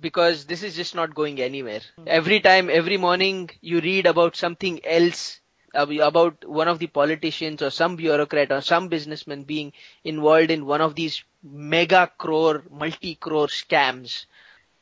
because 0.00 0.46
this 0.46 0.62
is 0.62 0.76
just 0.76 0.94
not 0.94 1.14
going 1.14 1.40
anywhere. 1.40 1.80
Every 2.06 2.40
time, 2.40 2.70
every 2.70 2.96
morning 2.96 3.50
you 3.60 3.80
read 3.80 4.06
about 4.06 4.36
something 4.36 4.84
else, 4.84 5.40
about 5.74 6.44
one 6.48 6.68
of 6.68 6.78
the 6.78 6.86
politicians 6.86 7.62
or 7.62 7.70
some 7.70 7.96
bureaucrat 7.96 8.50
or 8.52 8.60
some 8.60 8.88
businessman 8.88 9.44
being 9.44 9.72
involved 10.04 10.50
in 10.50 10.66
one 10.66 10.80
of 10.80 10.94
these 10.94 11.22
mega 11.42 12.10
crore, 12.18 12.62
multi 12.70 13.14
crore 13.14 13.48
scams. 13.48 14.26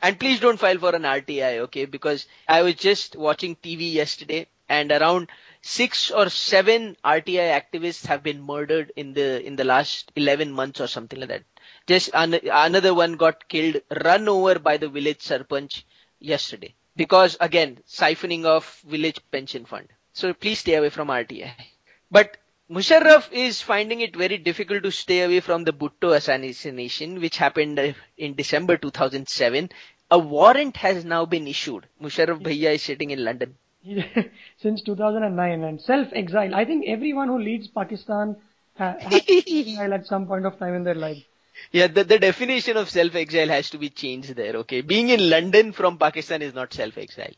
And 0.01 0.19
please 0.19 0.41
don't 0.41 0.59
file 0.59 0.79
for 0.79 0.95
an 0.95 1.03
RTI, 1.03 1.59
okay? 1.59 1.85
Because 1.85 2.27
I 2.47 2.63
was 2.63 2.75
just 2.75 3.17
watching 3.17 3.57
TV 3.57 3.93
yesterday 3.93 4.47
and 4.69 4.93
around 4.93 5.29
six 5.61 6.11
or 6.11 6.29
seven 6.29 6.97
RTI 7.05 7.61
activists 7.61 8.07
have 8.07 8.23
been 8.23 8.41
murdered 8.41 8.93
in 8.97 9.13
the, 9.15 9.45
in 9.45 9.57
the 9.57 9.65
last 9.65 10.13
11 10.15 10.53
months 10.53 10.81
or 10.81 10.87
something 10.87 11.19
like 11.19 11.29
that. 11.31 11.43
Just 11.87 12.11
an, 12.15 12.35
another 12.35 12.95
one 12.95 13.15
got 13.15 13.49
killed, 13.49 13.77
run 14.05 14.29
over 14.29 14.59
by 14.59 14.77
the 14.77 14.89
village 14.89 15.19
sarpanch 15.19 15.83
yesterday. 16.21 16.75
Because 16.97 17.37
again, 17.41 17.79
siphoning 17.89 18.45
off 18.45 18.81
village 18.83 19.21
pension 19.31 19.65
fund. 19.65 19.89
So 20.13 20.33
please 20.33 20.61
stay 20.61 20.75
away 20.75 20.91
from 20.91 21.09
RTI. 21.09 21.51
But 22.11 22.37
Musharraf 22.71 23.33
is 23.33 23.63
finding 23.63 24.03
it 24.03 24.15
very 24.15 24.37
difficult 24.37 24.83
to 24.83 24.91
stay 24.93 25.23
away 25.23 25.41
from 25.41 25.65
the 25.65 25.73
Bhutto 25.73 26.15
assassination, 26.15 27.19
which 27.19 27.39
happened 27.39 27.95
in 28.19 28.35
December 28.35 28.77
2007. 28.77 29.71
A 30.11 30.19
warrant 30.19 30.77
has 30.77 31.03
now 31.03 31.25
been 31.25 31.49
issued. 31.49 31.87
Musharraf 32.03 32.43
Bhaiya 32.43 32.75
is 32.75 32.83
sitting 32.83 33.11
in 33.11 33.25
London. 33.25 33.57
Since 34.59 34.83
2009 34.83 35.65
and 35.65 35.81
self-exile. 35.81 36.55
I 36.55 36.67
think 36.67 36.85
everyone 36.87 37.29
who 37.29 37.39
leads 37.39 37.69
Pakistan 37.69 38.37
ha- 38.77 38.97
has 39.01 39.23
exile 39.29 39.95
at 39.95 40.07
some 40.07 40.27
point 40.27 40.45
of 40.45 40.59
time 40.59 40.75
in 40.75 40.85
their 40.85 40.95
life. 40.95 41.23
Yeah, 41.73 41.87
the, 41.87 42.05
the 42.05 42.19
definition 42.19 42.77
of 42.77 42.91
self-exile 42.91 43.49
has 43.49 43.71
to 43.71 43.79
be 43.79 43.89
changed 43.89 44.37
there, 44.37 44.57
okay? 44.57 44.83
Being 44.83 45.09
in 45.09 45.31
London 45.31 45.73
from 45.73 45.97
Pakistan 45.97 46.43
is 46.43 46.53
not 46.53 46.75
self-exile. 46.75 47.33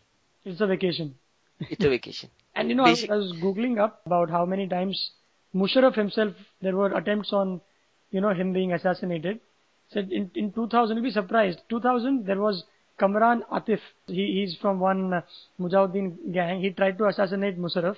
It's 0.44 0.60
a 0.60 0.66
vacation. 0.66 1.14
It's 1.60 1.84
a 1.84 1.88
vacation. 1.88 2.30
And 2.56 2.68
you 2.68 2.74
know, 2.74 2.84
Basic- 2.84 3.10
I 3.10 3.14
was 3.14 3.32
googling 3.34 3.78
up 3.78 4.02
about 4.06 4.28
how 4.28 4.44
many 4.44 4.66
times 4.66 5.12
Musharraf 5.54 5.94
himself, 5.94 6.34
there 6.62 6.76
were 6.76 6.92
attempts 6.94 7.32
on, 7.32 7.60
you 8.10 8.20
know, 8.20 8.32
him 8.32 8.52
being 8.52 8.72
assassinated. 8.72 9.40
Said 9.92 10.12
in, 10.12 10.30
in 10.34 10.52
2000, 10.52 10.96
you'll 10.96 11.04
be 11.04 11.10
surprised. 11.10 11.58
2000, 11.68 12.24
there 12.26 12.40
was 12.40 12.64
Kamran 12.98 13.42
Atif. 13.52 13.80
He, 14.06 14.40
he's 14.40 14.56
from 14.60 14.78
one 14.78 15.12
uh, 15.12 15.22
Mujahideen 15.58 16.32
gang. 16.32 16.60
He 16.60 16.70
tried 16.70 16.98
to 16.98 17.06
assassinate 17.06 17.58
Musharraf. 17.58 17.96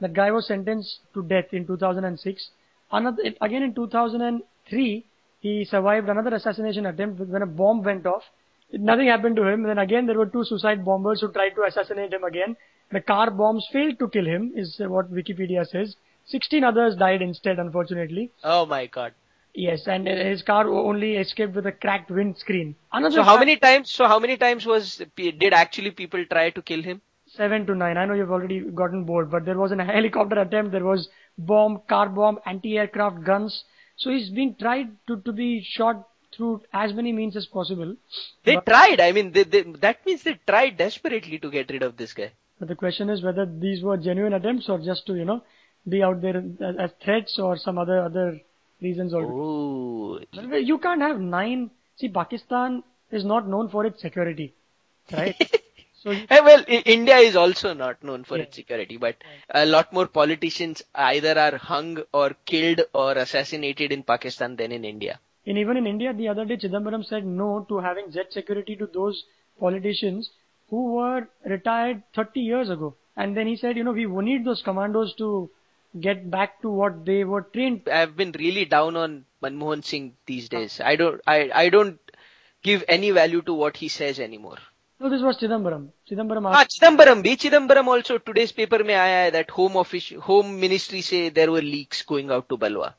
That 0.00 0.12
guy 0.12 0.30
was 0.30 0.46
sentenced 0.46 1.00
to 1.14 1.22
death 1.22 1.46
in 1.52 1.66
2006. 1.66 2.50
Another, 2.92 3.22
again 3.40 3.62
in 3.62 3.74
2003, 3.74 5.04
he 5.40 5.64
survived 5.64 6.08
another 6.08 6.36
assassination 6.36 6.86
attempt 6.86 7.20
when 7.20 7.42
a 7.42 7.46
bomb 7.46 7.82
went 7.82 8.06
off. 8.06 8.22
Nothing 8.72 9.08
happened 9.08 9.36
to 9.36 9.46
him. 9.46 9.64
Then 9.64 9.78
again, 9.78 10.06
there 10.06 10.16
were 10.16 10.26
two 10.26 10.44
suicide 10.44 10.84
bombers 10.84 11.20
who 11.20 11.32
tried 11.32 11.50
to 11.56 11.64
assassinate 11.64 12.12
him 12.12 12.24
again. 12.24 12.56
The 12.92 13.00
car 13.00 13.30
bombs 13.30 13.66
failed 13.72 13.98
to 13.98 14.08
kill 14.08 14.26
him, 14.26 14.52
is 14.54 14.76
what 14.78 15.12
Wikipedia 15.12 15.66
says. 15.66 15.96
16 16.26 16.64
others 16.64 16.96
died 16.96 17.22
instead, 17.22 17.58
unfortunately. 17.58 18.30
Oh 18.44 18.66
my 18.66 18.86
god. 18.86 19.12
Yes, 19.54 19.86
and 19.86 20.06
his 20.06 20.42
car 20.42 20.66
only 20.68 21.16
escaped 21.16 21.54
with 21.54 21.66
a 21.66 21.72
cracked 21.72 22.10
windscreen. 22.10 22.74
Another 22.90 23.16
So 23.16 23.22
how 23.22 23.38
many 23.38 23.56
times, 23.56 23.90
so 23.90 24.06
how 24.06 24.18
many 24.18 24.36
times 24.38 24.64
was, 24.64 25.02
did 25.16 25.52
actually 25.52 25.90
people 25.90 26.24
try 26.24 26.50
to 26.50 26.62
kill 26.62 26.82
him? 26.82 27.02
Seven 27.26 27.66
to 27.66 27.74
nine. 27.74 27.98
I 27.98 28.06
know 28.06 28.14
you've 28.14 28.30
already 28.30 28.60
gotten 28.60 29.04
bored, 29.04 29.30
but 29.30 29.44
there 29.44 29.58
was 29.58 29.70
an 29.72 29.78
helicopter 29.96 30.40
attempt, 30.40 30.72
there 30.72 30.84
was 30.84 31.08
bomb, 31.36 31.82
car 31.88 32.08
bomb, 32.08 32.38
anti-aircraft 32.46 33.24
guns. 33.24 33.64
So 33.96 34.10
he's 34.10 34.30
being 34.30 34.54
tried 34.58 34.88
to, 35.08 35.20
to 35.20 35.32
be 35.32 35.62
shot 35.62 36.08
through 36.34 36.62
as 36.72 36.94
many 36.94 37.12
means 37.12 37.36
as 37.36 37.44
possible. 37.46 37.94
They 38.44 38.54
But- 38.54 38.66
tried, 38.66 39.00
I 39.00 39.12
mean, 39.12 39.32
they, 39.32 39.42
they, 39.44 39.62
that 39.62 40.04
means 40.06 40.22
they 40.22 40.38
tried 40.46 40.78
desperately 40.78 41.38
to 41.38 41.50
get 41.50 41.70
rid 41.70 41.82
of 41.82 41.98
this 41.98 42.14
guy. 42.14 42.32
But 42.58 42.68
the 42.68 42.74
question 42.74 43.10
is 43.10 43.22
whether 43.22 43.44
these 43.44 43.82
were 43.82 43.96
genuine 43.98 44.32
attempts 44.32 44.68
or 44.68 44.78
just 44.78 45.04
to, 45.06 45.14
you 45.14 45.24
know, 45.26 45.42
be 45.88 46.02
out 46.02 46.20
there 46.22 46.42
as, 46.78 46.90
threats 47.04 47.38
or 47.38 47.56
some 47.56 47.78
other, 47.78 48.00
other 48.00 48.40
reasons 48.80 49.12
or 49.14 49.22
Oh, 49.22 50.20
Well, 50.34 50.60
You 50.60 50.78
can't 50.78 51.00
have 51.00 51.20
nine. 51.20 51.70
See, 51.96 52.08
Pakistan 52.08 52.82
is 53.10 53.24
not 53.24 53.48
known 53.48 53.68
for 53.68 53.84
its 53.86 54.00
security, 54.00 54.54
right? 55.12 55.36
so 56.02 56.10
you, 56.12 56.26
Eh, 56.30 56.40
well, 56.40 56.64
I- 56.68 56.82
India 56.86 57.16
is 57.18 57.36
also 57.36 57.74
not 57.74 58.02
known 58.02 58.24
for 58.24 58.36
Yeah. 58.38 58.44
its 58.44 58.56
security, 58.56 58.96
but 58.96 59.16
a 59.50 59.66
lot 59.66 59.92
more 59.92 60.06
politicians 60.06 60.82
either 60.94 61.38
are 61.38 61.56
hung 61.58 61.98
or 62.12 62.30
killed 62.46 62.80
or 62.94 63.12
assassinated 63.12 63.92
in 63.92 64.02
Pakistan 64.02 64.56
than 64.56 64.72
in 64.72 64.84
India. 64.84 65.18
and 65.46 65.58
even 65.58 65.76
in 65.76 65.86
India, 65.90 66.12
the 66.12 66.28
other 66.28 66.44
day, 66.44 66.56
Chidambaram 66.56 67.04
said 67.04 67.24
no 67.26 67.64
to 67.68 67.78
having 67.78 68.10
jet 68.16 68.32
security 68.32 68.76
to 68.76 68.86
those 68.86 69.24
politicians 69.58 70.30
who 70.70 70.82
were 70.94 71.28
retired 71.44 72.02
30 72.14 72.40
years 72.40 72.70
ago. 72.70 72.94
And 73.16 73.36
then 73.36 73.46
he 73.48 73.56
said, 73.56 73.76
you 73.76 73.84
know, 73.84 73.92
we 73.92 74.06
need 74.06 74.44
those 74.44 74.62
commandos 74.62 75.14
to 75.18 75.50
get 76.00 76.30
back 76.30 76.60
to 76.62 76.68
what 76.68 77.04
they 77.04 77.24
were 77.24 77.42
trained. 77.42 77.88
I've 77.88 78.16
been 78.16 78.32
really 78.32 78.64
down 78.64 78.96
on 78.96 79.24
Manmohan 79.42 79.84
Singh 79.84 80.14
these 80.26 80.48
days. 80.48 80.80
I 80.80 80.96
don't, 80.96 81.20
I, 81.26 81.50
I 81.54 81.68
don't 81.68 81.98
give 82.62 82.84
any 82.88 83.10
value 83.10 83.42
to 83.42 83.54
what 83.54 83.76
he 83.76 83.88
says 83.88 84.20
anymore. 84.20 84.58
No, 85.00 85.10
this 85.10 85.20
was 85.20 85.36
Chidambaram. 85.36 85.88
Chidambaram. 86.08 86.46
Ah, 86.46 86.64
Chidambaram. 86.64 87.22
Bhi. 87.24 87.36
Chidambaram 87.36 87.88
also 87.88 88.18
today's 88.18 88.52
paper 88.52 88.84
may 88.84 88.94
I 88.94 89.30
that 89.30 89.50
home 89.50 89.76
office, 89.76 90.10
home 90.10 90.60
ministry 90.60 91.00
say 91.00 91.28
there 91.28 91.50
were 91.50 91.60
leaks 91.60 92.02
going 92.02 92.30
out 92.30 92.48
to 92.48 92.56
Balwa. 92.56 92.94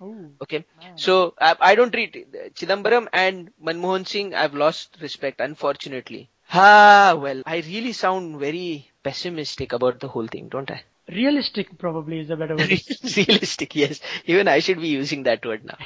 Ooh, 0.00 0.30
okay. 0.42 0.64
Man. 0.80 0.96
So 0.96 1.34
I, 1.38 1.54
I 1.60 1.74
don't 1.74 1.92
treat 1.92 2.32
Chidambaram 2.54 3.06
and 3.12 3.50
Manmohan 3.62 4.06
Singh. 4.06 4.34
I've 4.34 4.54
lost 4.54 4.96
respect, 5.00 5.40
unfortunately. 5.40 6.30
Ah, 6.52 7.16
well, 7.18 7.42
I 7.46 7.58
really 7.58 7.92
sound 7.92 8.40
very 8.40 8.90
pessimistic 9.02 9.72
about 9.72 10.00
the 10.00 10.08
whole 10.08 10.26
thing, 10.26 10.48
don't 10.48 10.70
I? 10.70 10.82
Realistic 11.08 11.78
probably 11.78 12.20
is 12.20 12.30
a 12.30 12.36
better 12.36 12.56
word. 12.56 12.70
Realistic, 13.16 13.74
yes. 13.74 14.00
Even 14.26 14.48
I 14.48 14.60
should 14.60 14.80
be 14.80 14.88
using 14.88 15.24
that 15.24 15.44
word 15.44 15.64
now. 15.64 15.78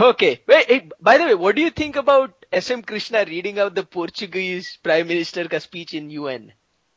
Okay. 0.00 0.42
Wait, 0.46 0.92
by 1.00 1.18
the 1.18 1.24
way, 1.24 1.34
what 1.34 1.54
do 1.56 1.62
you 1.62 1.70
think 1.70 1.96
about 1.96 2.44
SM 2.52 2.80
Krishna 2.80 3.24
reading 3.26 3.58
out 3.58 3.74
the 3.74 3.82
Portuguese 3.84 4.78
Prime 4.82 5.06
Minister 5.08 5.48
ka 5.48 5.58
speech 5.58 5.94
in 5.94 6.10
UN? 6.10 6.52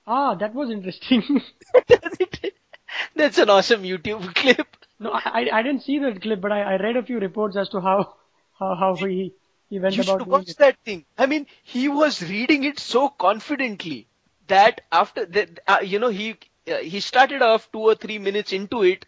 ah, 0.08 0.36
that 0.36 0.54
was 0.54 0.70
interesting. 0.70 1.24
That's 3.16 3.38
an 3.38 3.50
awesome 3.50 3.84
YouTube 3.84 4.34
clip. 4.36 4.68
No, 5.00 5.12
I, 5.14 5.50
I 5.52 5.64
didn't 5.64 5.84
see 5.84 6.00
that 6.00 6.22
clip, 6.22 6.42
but 6.42 6.52
I, 6.52 6.62
I 6.62 6.78
read 6.78 6.96
a 6.98 7.04
few 7.04 7.20
reports 7.20 7.56
as 7.58 7.70
to 7.70 7.82
how 7.82 8.16
how, 8.60 8.76
how 8.76 8.96
he 8.96 9.34
he 9.70 9.80
went 9.80 9.96
You 9.96 10.02
about 10.02 10.22
should 10.22 10.28
watch 10.28 10.50
it. 10.50 10.58
that 10.58 10.78
thing. 10.86 11.06
I 11.18 11.26
mean, 11.26 11.48
he 11.64 11.88
was 11.88 12.22
reading 12.22 12.64
it 12.64 12.80
so 12.80 13.10
confidently 13.10 14.08
that 14.48 14.82
after 14.92 15.26
that, 15.26 15.60
uh, 15.68 15.80
you 15.84 16.00
know, 16.00 16.10
he 16.10 16.36
he 16.66 17.00
started 17.00 17.42
off 17.42 17.72
two 17.72 17.80
or 17.80 17.96
three 17.96 18.18
minutes 18.20 18.54
into 18.54 18.84
it, 18.84 19.06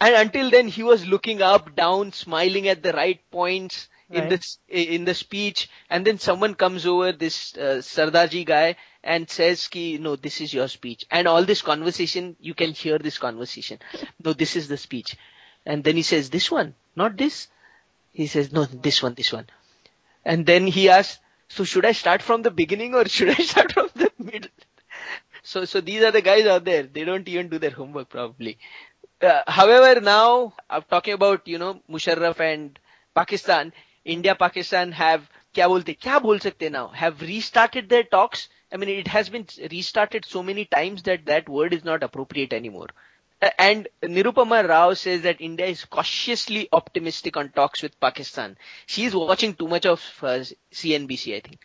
and 0.00 0.14
until 0.14 0.50
then 0.50 0.68
he 0.68 0.82
was 0.82 1.06
looking 1.06 1.42
up, 1.42 1.74
down, 1.76 2.12
smiling 2.12 2.68
at 2.68 2.82
the 2.82 2.92
right 2.92 3.20
points 3.30 3.88
in 4.10 4.28
Right. 4.28 4.46
the 4.68 4.94
in 4.94 5.04
the 5.04 5.14
speech, 5.14 5.68
and 5.90 6.06
then 6.06 6.18
someone 6.18 6.54
comes 6.54 6.86
over, 6.86 7.12
this 7.12 7.56
uh, 7.56 7.80
Sardarji 7.80 8.44
guy, 8.44 8.76
and 9.02 9.28
says, 9.28 9.66
"Ki 9.68 9.98
no, 9.98 10.16
this 10.16 10.40
is 10.40 10.52
your 10.52 10.68
speech." 10.68 11.04
And 11.10 11.26
all 11.26 11.44
this 11.44 11.62
conversation, 11.62 12.36
you 12.40 12.54
can 12.54 12.72
hear 12.72 12.98
this 12.98 13.18
conversation. 13.18 13.78
No, 14.22 14.32
this 14.34 14.56
is 14.56 14.68
the 14.68 14.76
speech, 14.76 15.16
and 15.66 15.82
then 15.82 15.96
he 15.96 16.02
says, 16.02 16.30
"This 16.30 16.50
one, 16.50 16.74
not 16.94 17.16
this." 17.16 17.48
He 18.12 18.26
says, 18.26 18.52
"No, 18.52 18.64
this 18.64 19.02
one, 19.02 19.14
this 19.14 19.32
one." 19.32 19.46
And 20.24 20.46
then 20.46 20.66
he 20.66 20.88
asks, 20.88 21.18
so 21.48 21.64
should 21.64 21.84
I 21.84 21.92
start 21.92 22.22
from 22.22 22.42
the 22.42 22.50
beginning 22.50 22.94
or 22.94 23.06
should 23.06 23.28
I 23.30 23.34
start 23.34 23.72
from 23.72 23.90
the 23.94 24.10
middle? 24.18 24.50
So, 25.43 25.65
so 25.65 25.81
these 25.81 26.03
are 26.03 26.11
the 26.11 26.21
guys 26.21 26.45
out 26.45 26.65
there. 26.65 26.83
They 26.83 27.03
don't 27.03 27.27
even 27.27 27.49
do 27.49 27.59
their 27.59 27.71
homework 27.71 28.09
probably. 28.09 28.57
Uh, 29.21 29.41
however, 29.47 29.99
now 30.01 30.53
I'm 30.69 30.83
talking 30.83 31.13
about, 31.13 31.47
you 31.47 31.57
know, 31.57 31.81
Musharraf 31.89 32.39
and 32.39 32.79
Pakistan. 33.15 33.73
India, 34.05 34.35
Pakistan 34.35 34.91
have, 34.91 35.29
क्या 35.55 35.67
बोलते, 35.67 35.93
क्या 36.01 36.19
बोल 36.21 36.39
सकते 36.39 36.71
now? 36.71 36.87
Have 36.87 37.21
restarted 37.21 37.89
their 37.89 38.03
talks. 38.03 38.47
I 38.71 38.77
mean, 38.77 38.89
it 38.89 39.07
has 39.07 39.29
been 39.29 39.45
restarted 39.71 40.25
so 40.25 40.43
many 40.43 40.65
times 40.65 41.03
that 41.03 41.25
that 41.25 41.49
word 41.49 41.73
is 41.73 41.83
not 41.83 42.03
appropriate 42.03 42.53
anymore. 42.53 42.87
Uh, 43.41 43.49
And 43.57 43.87
Nirupama 44.03 44.67
Rao 44.67 44.93
says 44.93 45.21
that 45.23 45.41
India 45.41 45.65
is 45.65 45.85
cautiously 45.85 46.69
optimistic 46.71 47.35
on 47.37 47.49
talks 47.49 47.81
with 47.81 47.99
Pakistan. 47.99 48.57
She's 48.85 49.15
watching 49.15 49.53
too 49.55 49.67
much 49.67 49.85
of 49.85 50.01
uh, 50.21 50.43
CNBC, 50.71 51.35
I 51.35 51.39
think. 51.41 51.59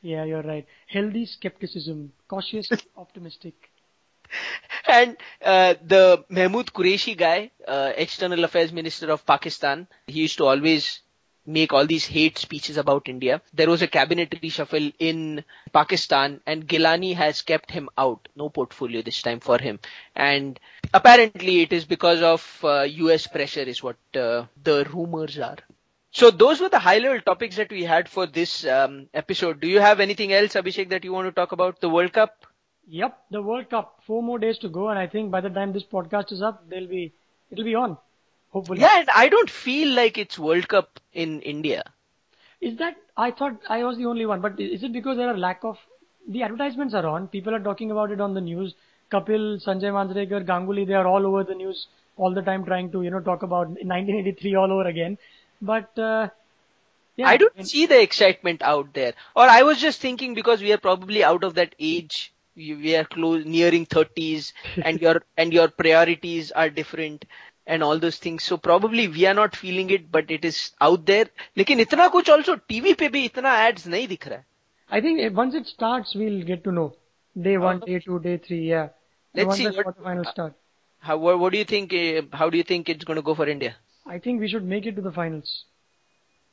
Yeah, 0.00 0.24
you're 0.24 0.42
right. 0.42 0.66
Healthy 0.86 1.26
skepticism, 1.26 2.12
cautious, 2.28 2.68
optimistic. 2.96 3.70
And 4.86 5.16
uh, 5.42 5.74
the 5.82 6.24
Mahmood 6.28 6.72
Qureshi 6.72 7.16
guy, 7.16 7.50
uh, 7.66 7.92
External 7.96 8.44
Affairs 8.44 8.72
Minister 8.72 9.10
of 9.10 9.26
Pakistan, 9.26 9.86
he 10.06 10.20
used 10.20 10.38
to 10.38 10.46
always 10.46 11.00
make 11.46 11.72
all 11.72 11.86
these 11.86 12.06
hate 12.06 12.38
speeches 12.38 12.76
about 12.76 13.08
India. 13.08 13.40
There 13.52 13.68
was 13.70 13.82
a 13.82 13.86
cabinet 13.88 14.30
reshuffle 14.30 14.92
in 14.98 15.44
Pakistan 15.72 16.40
and 16.46 16.66
Gilani 16.66 17.14
has 17.14 17.42
kept 17.42 17.70
him 17.70 17.88
out. 17.96 18.28
No 18.36 18.48
portfolio 18.48 19.02
this 19.02 19.22
time 19.22 19.40
for 19.40 19.58
him. 19.58 19.78
And 20.14 20.58
apparently 20.92 21.60
it 21.62 21.72
is 21.72 21.84
because 21.84 22.20
of 22.22 22.60
uh, 22.64 22.82
US 22.82 23.26
pressure 23.26 23.60
is 23.62 23.82
what 23.82 23.96
uh, 24.16 24.46
the 24.62 24.84
rumors 24.92 25.38
are. 25.38 25.58
So 26.16 26.30
those 26.30 26.60
were 26.60 26.70
the 26.70 26.78
high 26.78 26.98
level 26.98 27.20
topics 27.20 27.56
that 27.56 27.70
we 27.70 27.84
had 27.84 28.08
for 28.08 28.26
this 28.26 28.64
um, 28.66 29.08
episode. 29.12 29.60
Do 29.60 29.68
you 29.68 29.80
have 29.80 30.00
anything 30.00 30.32
else, 30.32 30.54
Abhishek, 30.54 30.88
that 30.90 31.04
you 31.04 31.12
want 31.12 31.28
to 31.28 31.32
talk 31.32 31.52
about? 31.52 31.80
The 31.80 31.90
World 31.90 32.12
Cup? 32.14 32.46
Yep, 32.88 33.18
the 33.30 33.42
World 33.42 33.68
Cup. 33.68 34.00
Four 34.06 34.22
more 34.22 34.38
days 34.38 34.58
to 34.60 34.68
go, 34.68 34.88
and 34.88 34.98
I 34.98 35.06
think 35.06 35.30
by 35.30 35.40
the 35.42 35.50
time 35.50 35.72
this 35.72 35.84
podcast 35.84 36.32
is 36.32 36.40
up, 36.42 36.68
they'll 36.70 36.86
be 36.88 37.12
it'll 37.50 37.64
be 37.64 37.74
on. 37.74 37.98
Hopefully. 38.50 38.80
Yeah, 38.80 39.00
and 39.00 39.08
I 39.14 39.28
don't 39.28 39.50
feel 39.50 39.94
like 39.94 40.16
it's 40.16 40.38
World 40.38 40.68
Cup 40.68 41.00
in 41.12 41.40
India. 41.42 41.82
Is 42.60 42.78
that 42.78 42.96
I 43.16 43.30
thought 43.30 43.60
I 43.68 43.84
was 43.84 43.98
the 43.98 44.06
only 44.06 44.24
one, 44.26 44.40
but 44.40 44.58
is 44.58 44.82
it 44.84 44.92
because 44.92 45.18
there 45.18 45.28
are 45.28 45.36
lack 45.36 45.64
of 45.64 45.78
the 46.28 46.42
advertisements 46.42 46.94
are 46.94 47.06
on? 47.06 47.28
People 47.28 47.54
are 47.54 47.60
talking 47.60 47.90
about 47.90 48.10
it 48.10 48.20
on 48.20 48.34
the 48.34 48.40
news. 48.40 48.74
Kapil, 49.10 49.62
Sanjay 49.64 49.92
Manjrekar, 49.92 50.44
Ganguly, 50.46 50.86
they 50.86 50.94
are 50.94 51.06
all 51.06 51.26
over 51.26 51.44
the 51.44 51.54
news 51.54 51.86
all 52.16 52.32
the 52.32 52.42
time, 52.42 52.64
trying 52.64 52.90
to 52.92 53.02
you 53.02 53.10
know 53.10 53.20
talk 53.20 53.42
about 53.42 53.68
1983 53.68 54.54
all 54.54 54.72
over 54.72 54.88
again. 54.88 55.18
But 55.61 55.97
uh, 55.97 56.29
yeah, 57.15 57.27
I 57.27 57.37
don't 57.37 57.53
and- 57.55 57.67
see 57.67 57.85
the 57.85 58.01
excitement 58.01 58.61
out 58.61 58.93
there. 58.93 59.13
Or 59.35 59.43
I 59.43 59.63
was 59.63 59.79
just 59.79 60.01
thinking 60.01 60.33
because 60.33 60.61
we 60.61 60.71
are 60.73 60.77
probably 60.77 61.23
out 61.23 61.43
of 61.43 61.55
that 61.55 61.75
age 61.79 62.33
we 62.55 62.95
are 62.95 63.05
close 63.05 63.45
nearing 63.45 63.85
30s 63.85 64.51
and 64.83 65.01
your 65.01 65.23
and 65.37 65.53
your 65.53 65.69
priorities 65.69 66.51
are 66.51 66.69
different 66.69 67.23
and 67.65 67.81
all 67.81 67.97
those 67.97 68.17
things 68.17 68.43
so 68.43 68.57
probably 68.57 69.07
we 69.07 69.25
are 69.25 69.33
not 69.33 69.55
feeling 69.55 69.89
it 69.89 70.11
but 70.11 70.29
it 70.29 70.43
is 70.43 70.71
out 70.81 71.05
there 71.05 71.27
लेकिन 71.57 71.79
इतना 71.79 72.07
कुछ 72.15 72.29
also 72.29 72.55
TV 72.73 72.93
पे 72.99 73.07
भी 73.09 73.23
इतना 73.25 73.53
ads 73.67 73.87
नहीं 73.87 74.07
दिख 74.07 74.27
रहा 74.27 74.37
है 74.37 74.45
I 74.89 75.01
think 75.05 75.21
if, 75.27 75.33
once 75.33 75.55
it 75.61 75.65
starts 75.67 76.13
we'll 76.13 76.43
get 76.51 76.63
to 76.65 76.71
know 76.79 76.87
day 77.47 77.57
one 77.57 77.79
day 77.85 77.99
two 77.99 78.19
day 78.19 78.37
three 78.47 78.61
yeah 78.69 78.89
Let's 79.33 79.47
once 79.47 79.57
see 79.57 79.67
the 79.67 79.73
what- 79.77 79.85
quarterfinals 79.87 80.31
start 80.31 80.53
how 80.99 81.17
what, 81.17 81.39
what 81.39 81.53
do 81.53 81.57
you 81.57 81.65
think 81.73 81.93
uh, 81.93 82.23
how 82.41 82.49
do 82.49 82.57
you 82.57 82.63
think 82.63 82.89
it's 82.89 83.05
going 83.05 83.21
to 83.23 83.27
go 83.31 83.35
for 83.41 83.47
India 83.47 83.75
I 84.06 84.18
think 84.18 84.40
we 84.40 84.48
should 84.48 84.64
make 84.64 84.86
it 84.86 84.96
to 84.96 85.02
the 85.02 85.12
finals. 85.12 85.64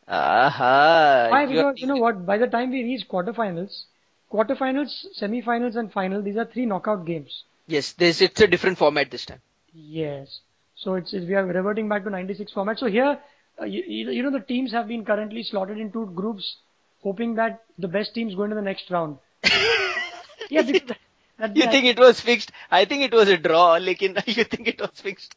Aha. 0.07 1.27
Why? 1.29 1.45
Because 1.45 1.75
you 1.77 1.88
know 1.88 1.98
what? 1.98 2.25
By 2.25 2.38
the 2.38 2.48
time 2.48 2.72
we 2.72 2.83
reach 2.83 3.07
quarterfinals, 3.07 3.83
quarterfinals, 4.31 5.05
semifinals, 5.19 5.75
and 5.75 5.91
final, 5.91 6.22
these 6.22 6.38
are 6.38 6.45
three 6.45 6.65
knockout 6.65 7.05
games. 7.05 7.43
Yes, 7.67 7.95
it's 8.00 8.41
a 8.41 8.48
different 8.48 8.77
format 8.77 9.10
this 9.10 9.25
time. 9.25 9.41
Yes. 9.74 10.39
So 10.75 10.95
it's, 10.95 11.13
it's 11.13 11.25
we 11.25 11.36
are 11.36 11.45
reverting 11.45 11.88
back 11.88 12.03
to 12.03 12.10
96 12.10 12.51
format. 12.51 12.79
So 12.79 12.88
here, 12.88 13.19
uh, 13.62 13.65
you, 13.65 13.83
you 14.12 14.24
know, 14.24 14.31
the 14.31 14.41
teams 14.41 14.72
have 14.72 14.88
been 14.88 15.05
currently 15.05 15.43
slotted 15.43 15.77
into 15.77 16.07
groups, 16.07 16.57
hoping 17.01 17.36
that 17.36 17.63
the 17.77 17.88
best 17.88 18.13
teams 18.13 18.36
go 18.36 18.43
into 18.43 18.55
the 18.55 18.62
next 18.62 18.91
round. 18.91 19.17
yeah. 20.50 20.63
Because 20.63 20.81
that, 20.88 20.98
that, 21.38 21.55
you 21.55 21.63
think 21.63 21.86
it 21.86 22.00
was 22.00 22.19
fixed? 22.19 22.51
I 22.69 22.86
think 22.86 23.03
it 23.03 23.13
was 23.13 23.29
a 23.29 23.38
draw. 23.38 23.74
Like 23.74 24.01
in, 24.01 24.17
you 24.25 24.43
think 24.43 24.67
it 24.67 24.81
was 24.81 24.91
fixed? 24.95 25.36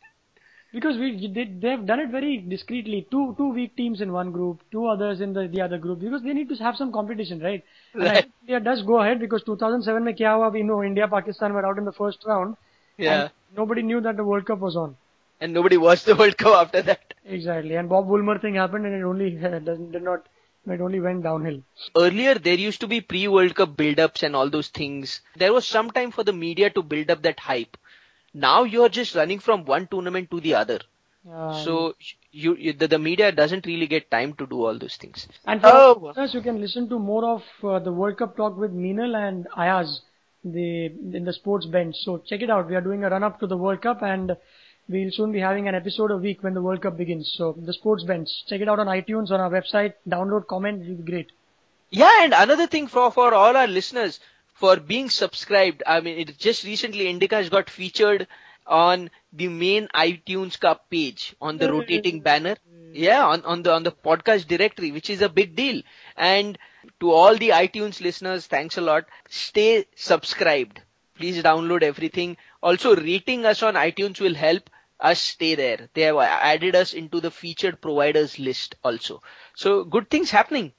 because 0.72 0.98
we 0.98 1.30
they, 1.34 1.44
they 1.44 1.68
have 1.70 1.86
done 1.86 2.00
it 2.00 2.10
very 2.10 2.38
discreetly. 2.38 3.06
Two 3.10 3.34
two 3.38 3.48
weak 3.48 3.76
teams 3.76 4.00
in 4.00 4.12
one 4.12 4.32
group, 4.32 4.60
two 4.70 4.86
others 4.86 5.20
in 5.20 5.32
the, 5.32 5.48
the 5.48 5.60
other 5.60 5.78
group 5.78 6.00
because 6.00 6.22
they 6.22 6.32
need 6.32 6.48
to 6.48 6.56
have 6.56 6.76
some 6.76 6.92
competition, 6.92 7.40
right? 7.40 7.64
right. 7.94 8.30
They 8.46 8.58
does 8.60 8.82
go 8.82 9.00
ahead 9.00 9.20
because 9.20 9.42
2007 9.44 10.04
mein 10.04 10.16
kya 10.16 10.36
hua, 10.36 10.50
we 10.50 10.62
know 10.62 10.82
India 10.82 11.08
Pakistan 11.08 11.52
were 11.52 11.66
out 11.66 11.78
in 11.78 11.84
the 11.84 11.92
first 11.92 12.24
round. 12.26 12.56
Yeah. 12.98 13.28
nobody 13.56 13.82
knew 13.82 14.00
that 14.00 14.16
the 14.16 14.24
World 14.24 14.46
Cup 14.46 14.58
was 14.58 14.76
on. 14.76 14.96
And 15.40 15.52
nobody 15.52 15.76
watched 15.76 16.06
the 16.06 16.16
World 16.16 16.38
Cup 16.38 16.54
after 16.54 16.82
that. 16.82 17.14
Exactly. 17.24 17.74
And 17.76 17.88
Bob 17.88 18.08
Woolmer 18.08 18.40
thing 18.40 18.54
happened 18.54 18.86
and 18.86 18.94
it 18.94 19.04
only 19.04 19.30
did 19.92 20.02
not 20.02 20.26
it 20.68 20.80
only 20.80 21.00
went 21.00 21.22
downhill. 21.22 21.62
Earlier, 21.96 22.34
there 22.34 22.54
used 22.54 22.80
to 22.80 22.88
be 22.88 23.00
pre-World 23.00 23.54
Cup 23.54 23.76
build-ups 23.76 24.22
and 24.22 24.34
all 24.34 24.50
those 24.50 24.68
things. 24.68 25.20
There 25.36 25.52
was 25.52 25.66
some 25.66 25.90
time 25.90 26.10
for 26.10 26.24
the 26.24 26.32
media 26.32 26.70
to 26.70 26.82
build 26.82 27.10
up 27.10 27.22
that 27.22 27.38
hype. 27.38 27.76
Now 28.44 28.62
you're 28.64 28.88
just 28.88 29.14
running 29.14 29.40
from 29.40 29.64
one 29.64 29.86
tournament 29.88 30.30
to 30.30 30.40
the 30.40 30.54
other. 30.54 30.80
Um, 31.30 31.54
so 31.64 31.94
you, 32.30 32.54
you 32.56 32.72
the, 32.72 32.86
the 32.88 32.98
media 32.98 33.32
doesn't 33.32 33.66
really 33.66 33.86
get 33.86 34.10
time 34.10 34.34
to 34.34 34.46
do 34.46 34.64
all 34.64 34.78
those 34.78 34.96
things. 34.96 35.26
and 35.46 35.60
for 35.60 35.68
Oh. 35.72 35.92
listeners, 36.02 36.34
you 36.34 36.42
can 36.42 36.60
listen 36.60 36.88
to 36.90 36.98
more 36.98 37.24
of 37.36 37.42
uh, 37.64 37.78
the 37.80 37.92
World 37.92 38.18
Cup 38.18 38.36
talk 38.36 38.56
with 38.56 38.72
Meenal 38.84 39.16
and 39.28 39.48
Ayaz 39.56 40.00
the 40.44 40.86
in 41.20 41.24
the 41.24 41.32
sports 41.32 41.66
bench. 41.66 41.96
So 42.04 42.18
check 42.18 42.42
it 42.42 42.50
out. 42.50 42.68
We 42.68 42.76
are 42.76 42.80
doing 42.88 43.02
a 43.04 43.10
run 43.10 43.24
up 43.24 43.40
to 43.40 43.46
the 43.48 43.56
World 43.56 43.82
Cup 43.82 44.02
and 44.02 44.36
we'll 44.88 45.10
soon 45.10 45.32
be 45.32 45.40
having 45.40 45.66
an 45.68 45.74
episode 45.74 46.12
a 46.12 46.16
week 46.16 46.42
when 46.44 46.54
the 46.54 46.62
World 46.62 46.82
Cup 46.82 46.96
begins. 46.96 47.32
So 47.36 47.52
the 47.70 47.72
sports 47.72 48.04
bench. 48.04 48.28
Check 48.46 48.60
it 48.60 48.68
out 48.68 48.78
on 48.78 48.86
iTunes 48.86 49.30
on 49.32 49.40
our 49.40 49.50
website. 49.50 49.94
Download, 50.08 50.46
comment. 50.46 50.82
It'll 50.82 50.96
be 51.02 51.10
great. 51.12 51.32
Yeah, 51.90 52.12
and 52.24 52.32
another 52.34 52.66
thing 52.68 52.86
for 52.86 53.10
for 53.10 53.34
all 53.34 53.56
our 53.56 53.66
listeners 53.66 54.20
for 54.56 54.76
being 54.76 55.10
subscribed. 55.10 55.82
I 55.86 56.00
mean, 56.00 56.18
it 56.18 56.38
just 56.38 56.64
recently 56.64 57.08
Indica 57.08 57.36
has 57.36 57.50
got 57.50 57.68
featured 57.68 58.26
on 58.66 59.10
the 59.32 59.48
main 59.48 59.88
iTunes 59.94 60.58
Cup 60.58 60.88
page 60.90 61.36
on 61.40 61.58
the 61.58 61.68
hmm. 61.68 61.74
rotating 61.74 62.20
banner. 62.20 62.56
Hmm. 62.68 62.90
Yeah, 62.94 63.26
on, 63.26 63.44
on 63.44 63.62
the 63.62 63.72
on 63.72 63.82
the 63.82 63.92
podcast 63.92 64.48
directory, 64.48 64.90
which 64.92 65.10
is 65.10 65.20
a 65.20 65.28
big 65.28 65.54
deal. 65.54 65.82
And 66.16 66.58
to 67.00 67.12
all 67.12 67.36
the 67.36 67.50
iTunes 67.50 68.00
listeners, 68.00 68.46
thanks 68.46 68.78
a 68.78 68.80
lot. 68.80 69.04
Stay 69.28 69.84
subscribed. 69.94 70.80
Please 71.16 71.42
download 71.42 71.82
everything. 71.82 72.38
Also, 72.62 72.96
rating 72.96 73.44
us 73.44 73.62
on 73.62 73.74
iTunes 73.74 74.20
will 74.20 74.34
help 74.34 74.70
us 74.98 75.20
stay 75.20 75.54
there. 75.54 75.90
They 75.92 76.02
have 76.02 76.16
added 76.16 76.74
us 76.74 76.94
into 76.94 77.20
the 77.20 77.30
featured 77.30 77.82
providers 77.82 78.38
list 78.38 78.76
also. 78.82 79.22
So 79.54 79.84
good 79.84 80.08
things 80.08 80.30
happening. 80.30 80.72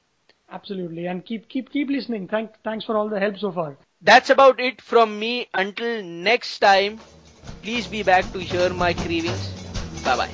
Absolutely. 0.50 1.05
And 1.07 1.25
keep 1.25 1.48
keep 1.50 1.70
keep 1.72 1.90
listening. 1.90 2.27
Thank 2.27 2.51
thanks 2.64 2.86
for 2.86 2.98
all 2.98 3.10
the 3.10 3.20
help 3.20 3.38
so 3.38 3.51
far. 3.51 3.77
That's 4.01 4.29
about 4.29 4.60
it 4.60 4.81
from 4.81 5.20
me. 5.20 5.48
Until 5.53 6.01
next 6.03 6.60
time, 6.60 7.03
please 7.62 7.88
be 7.88 8.03
back 8.03 8.31
to 8.33 8.40
hear 8.40 8.74
my 8.74 8.94
cravings. 8.94 9.57
Bye 10.03 10.16
bye. 10.16 10.33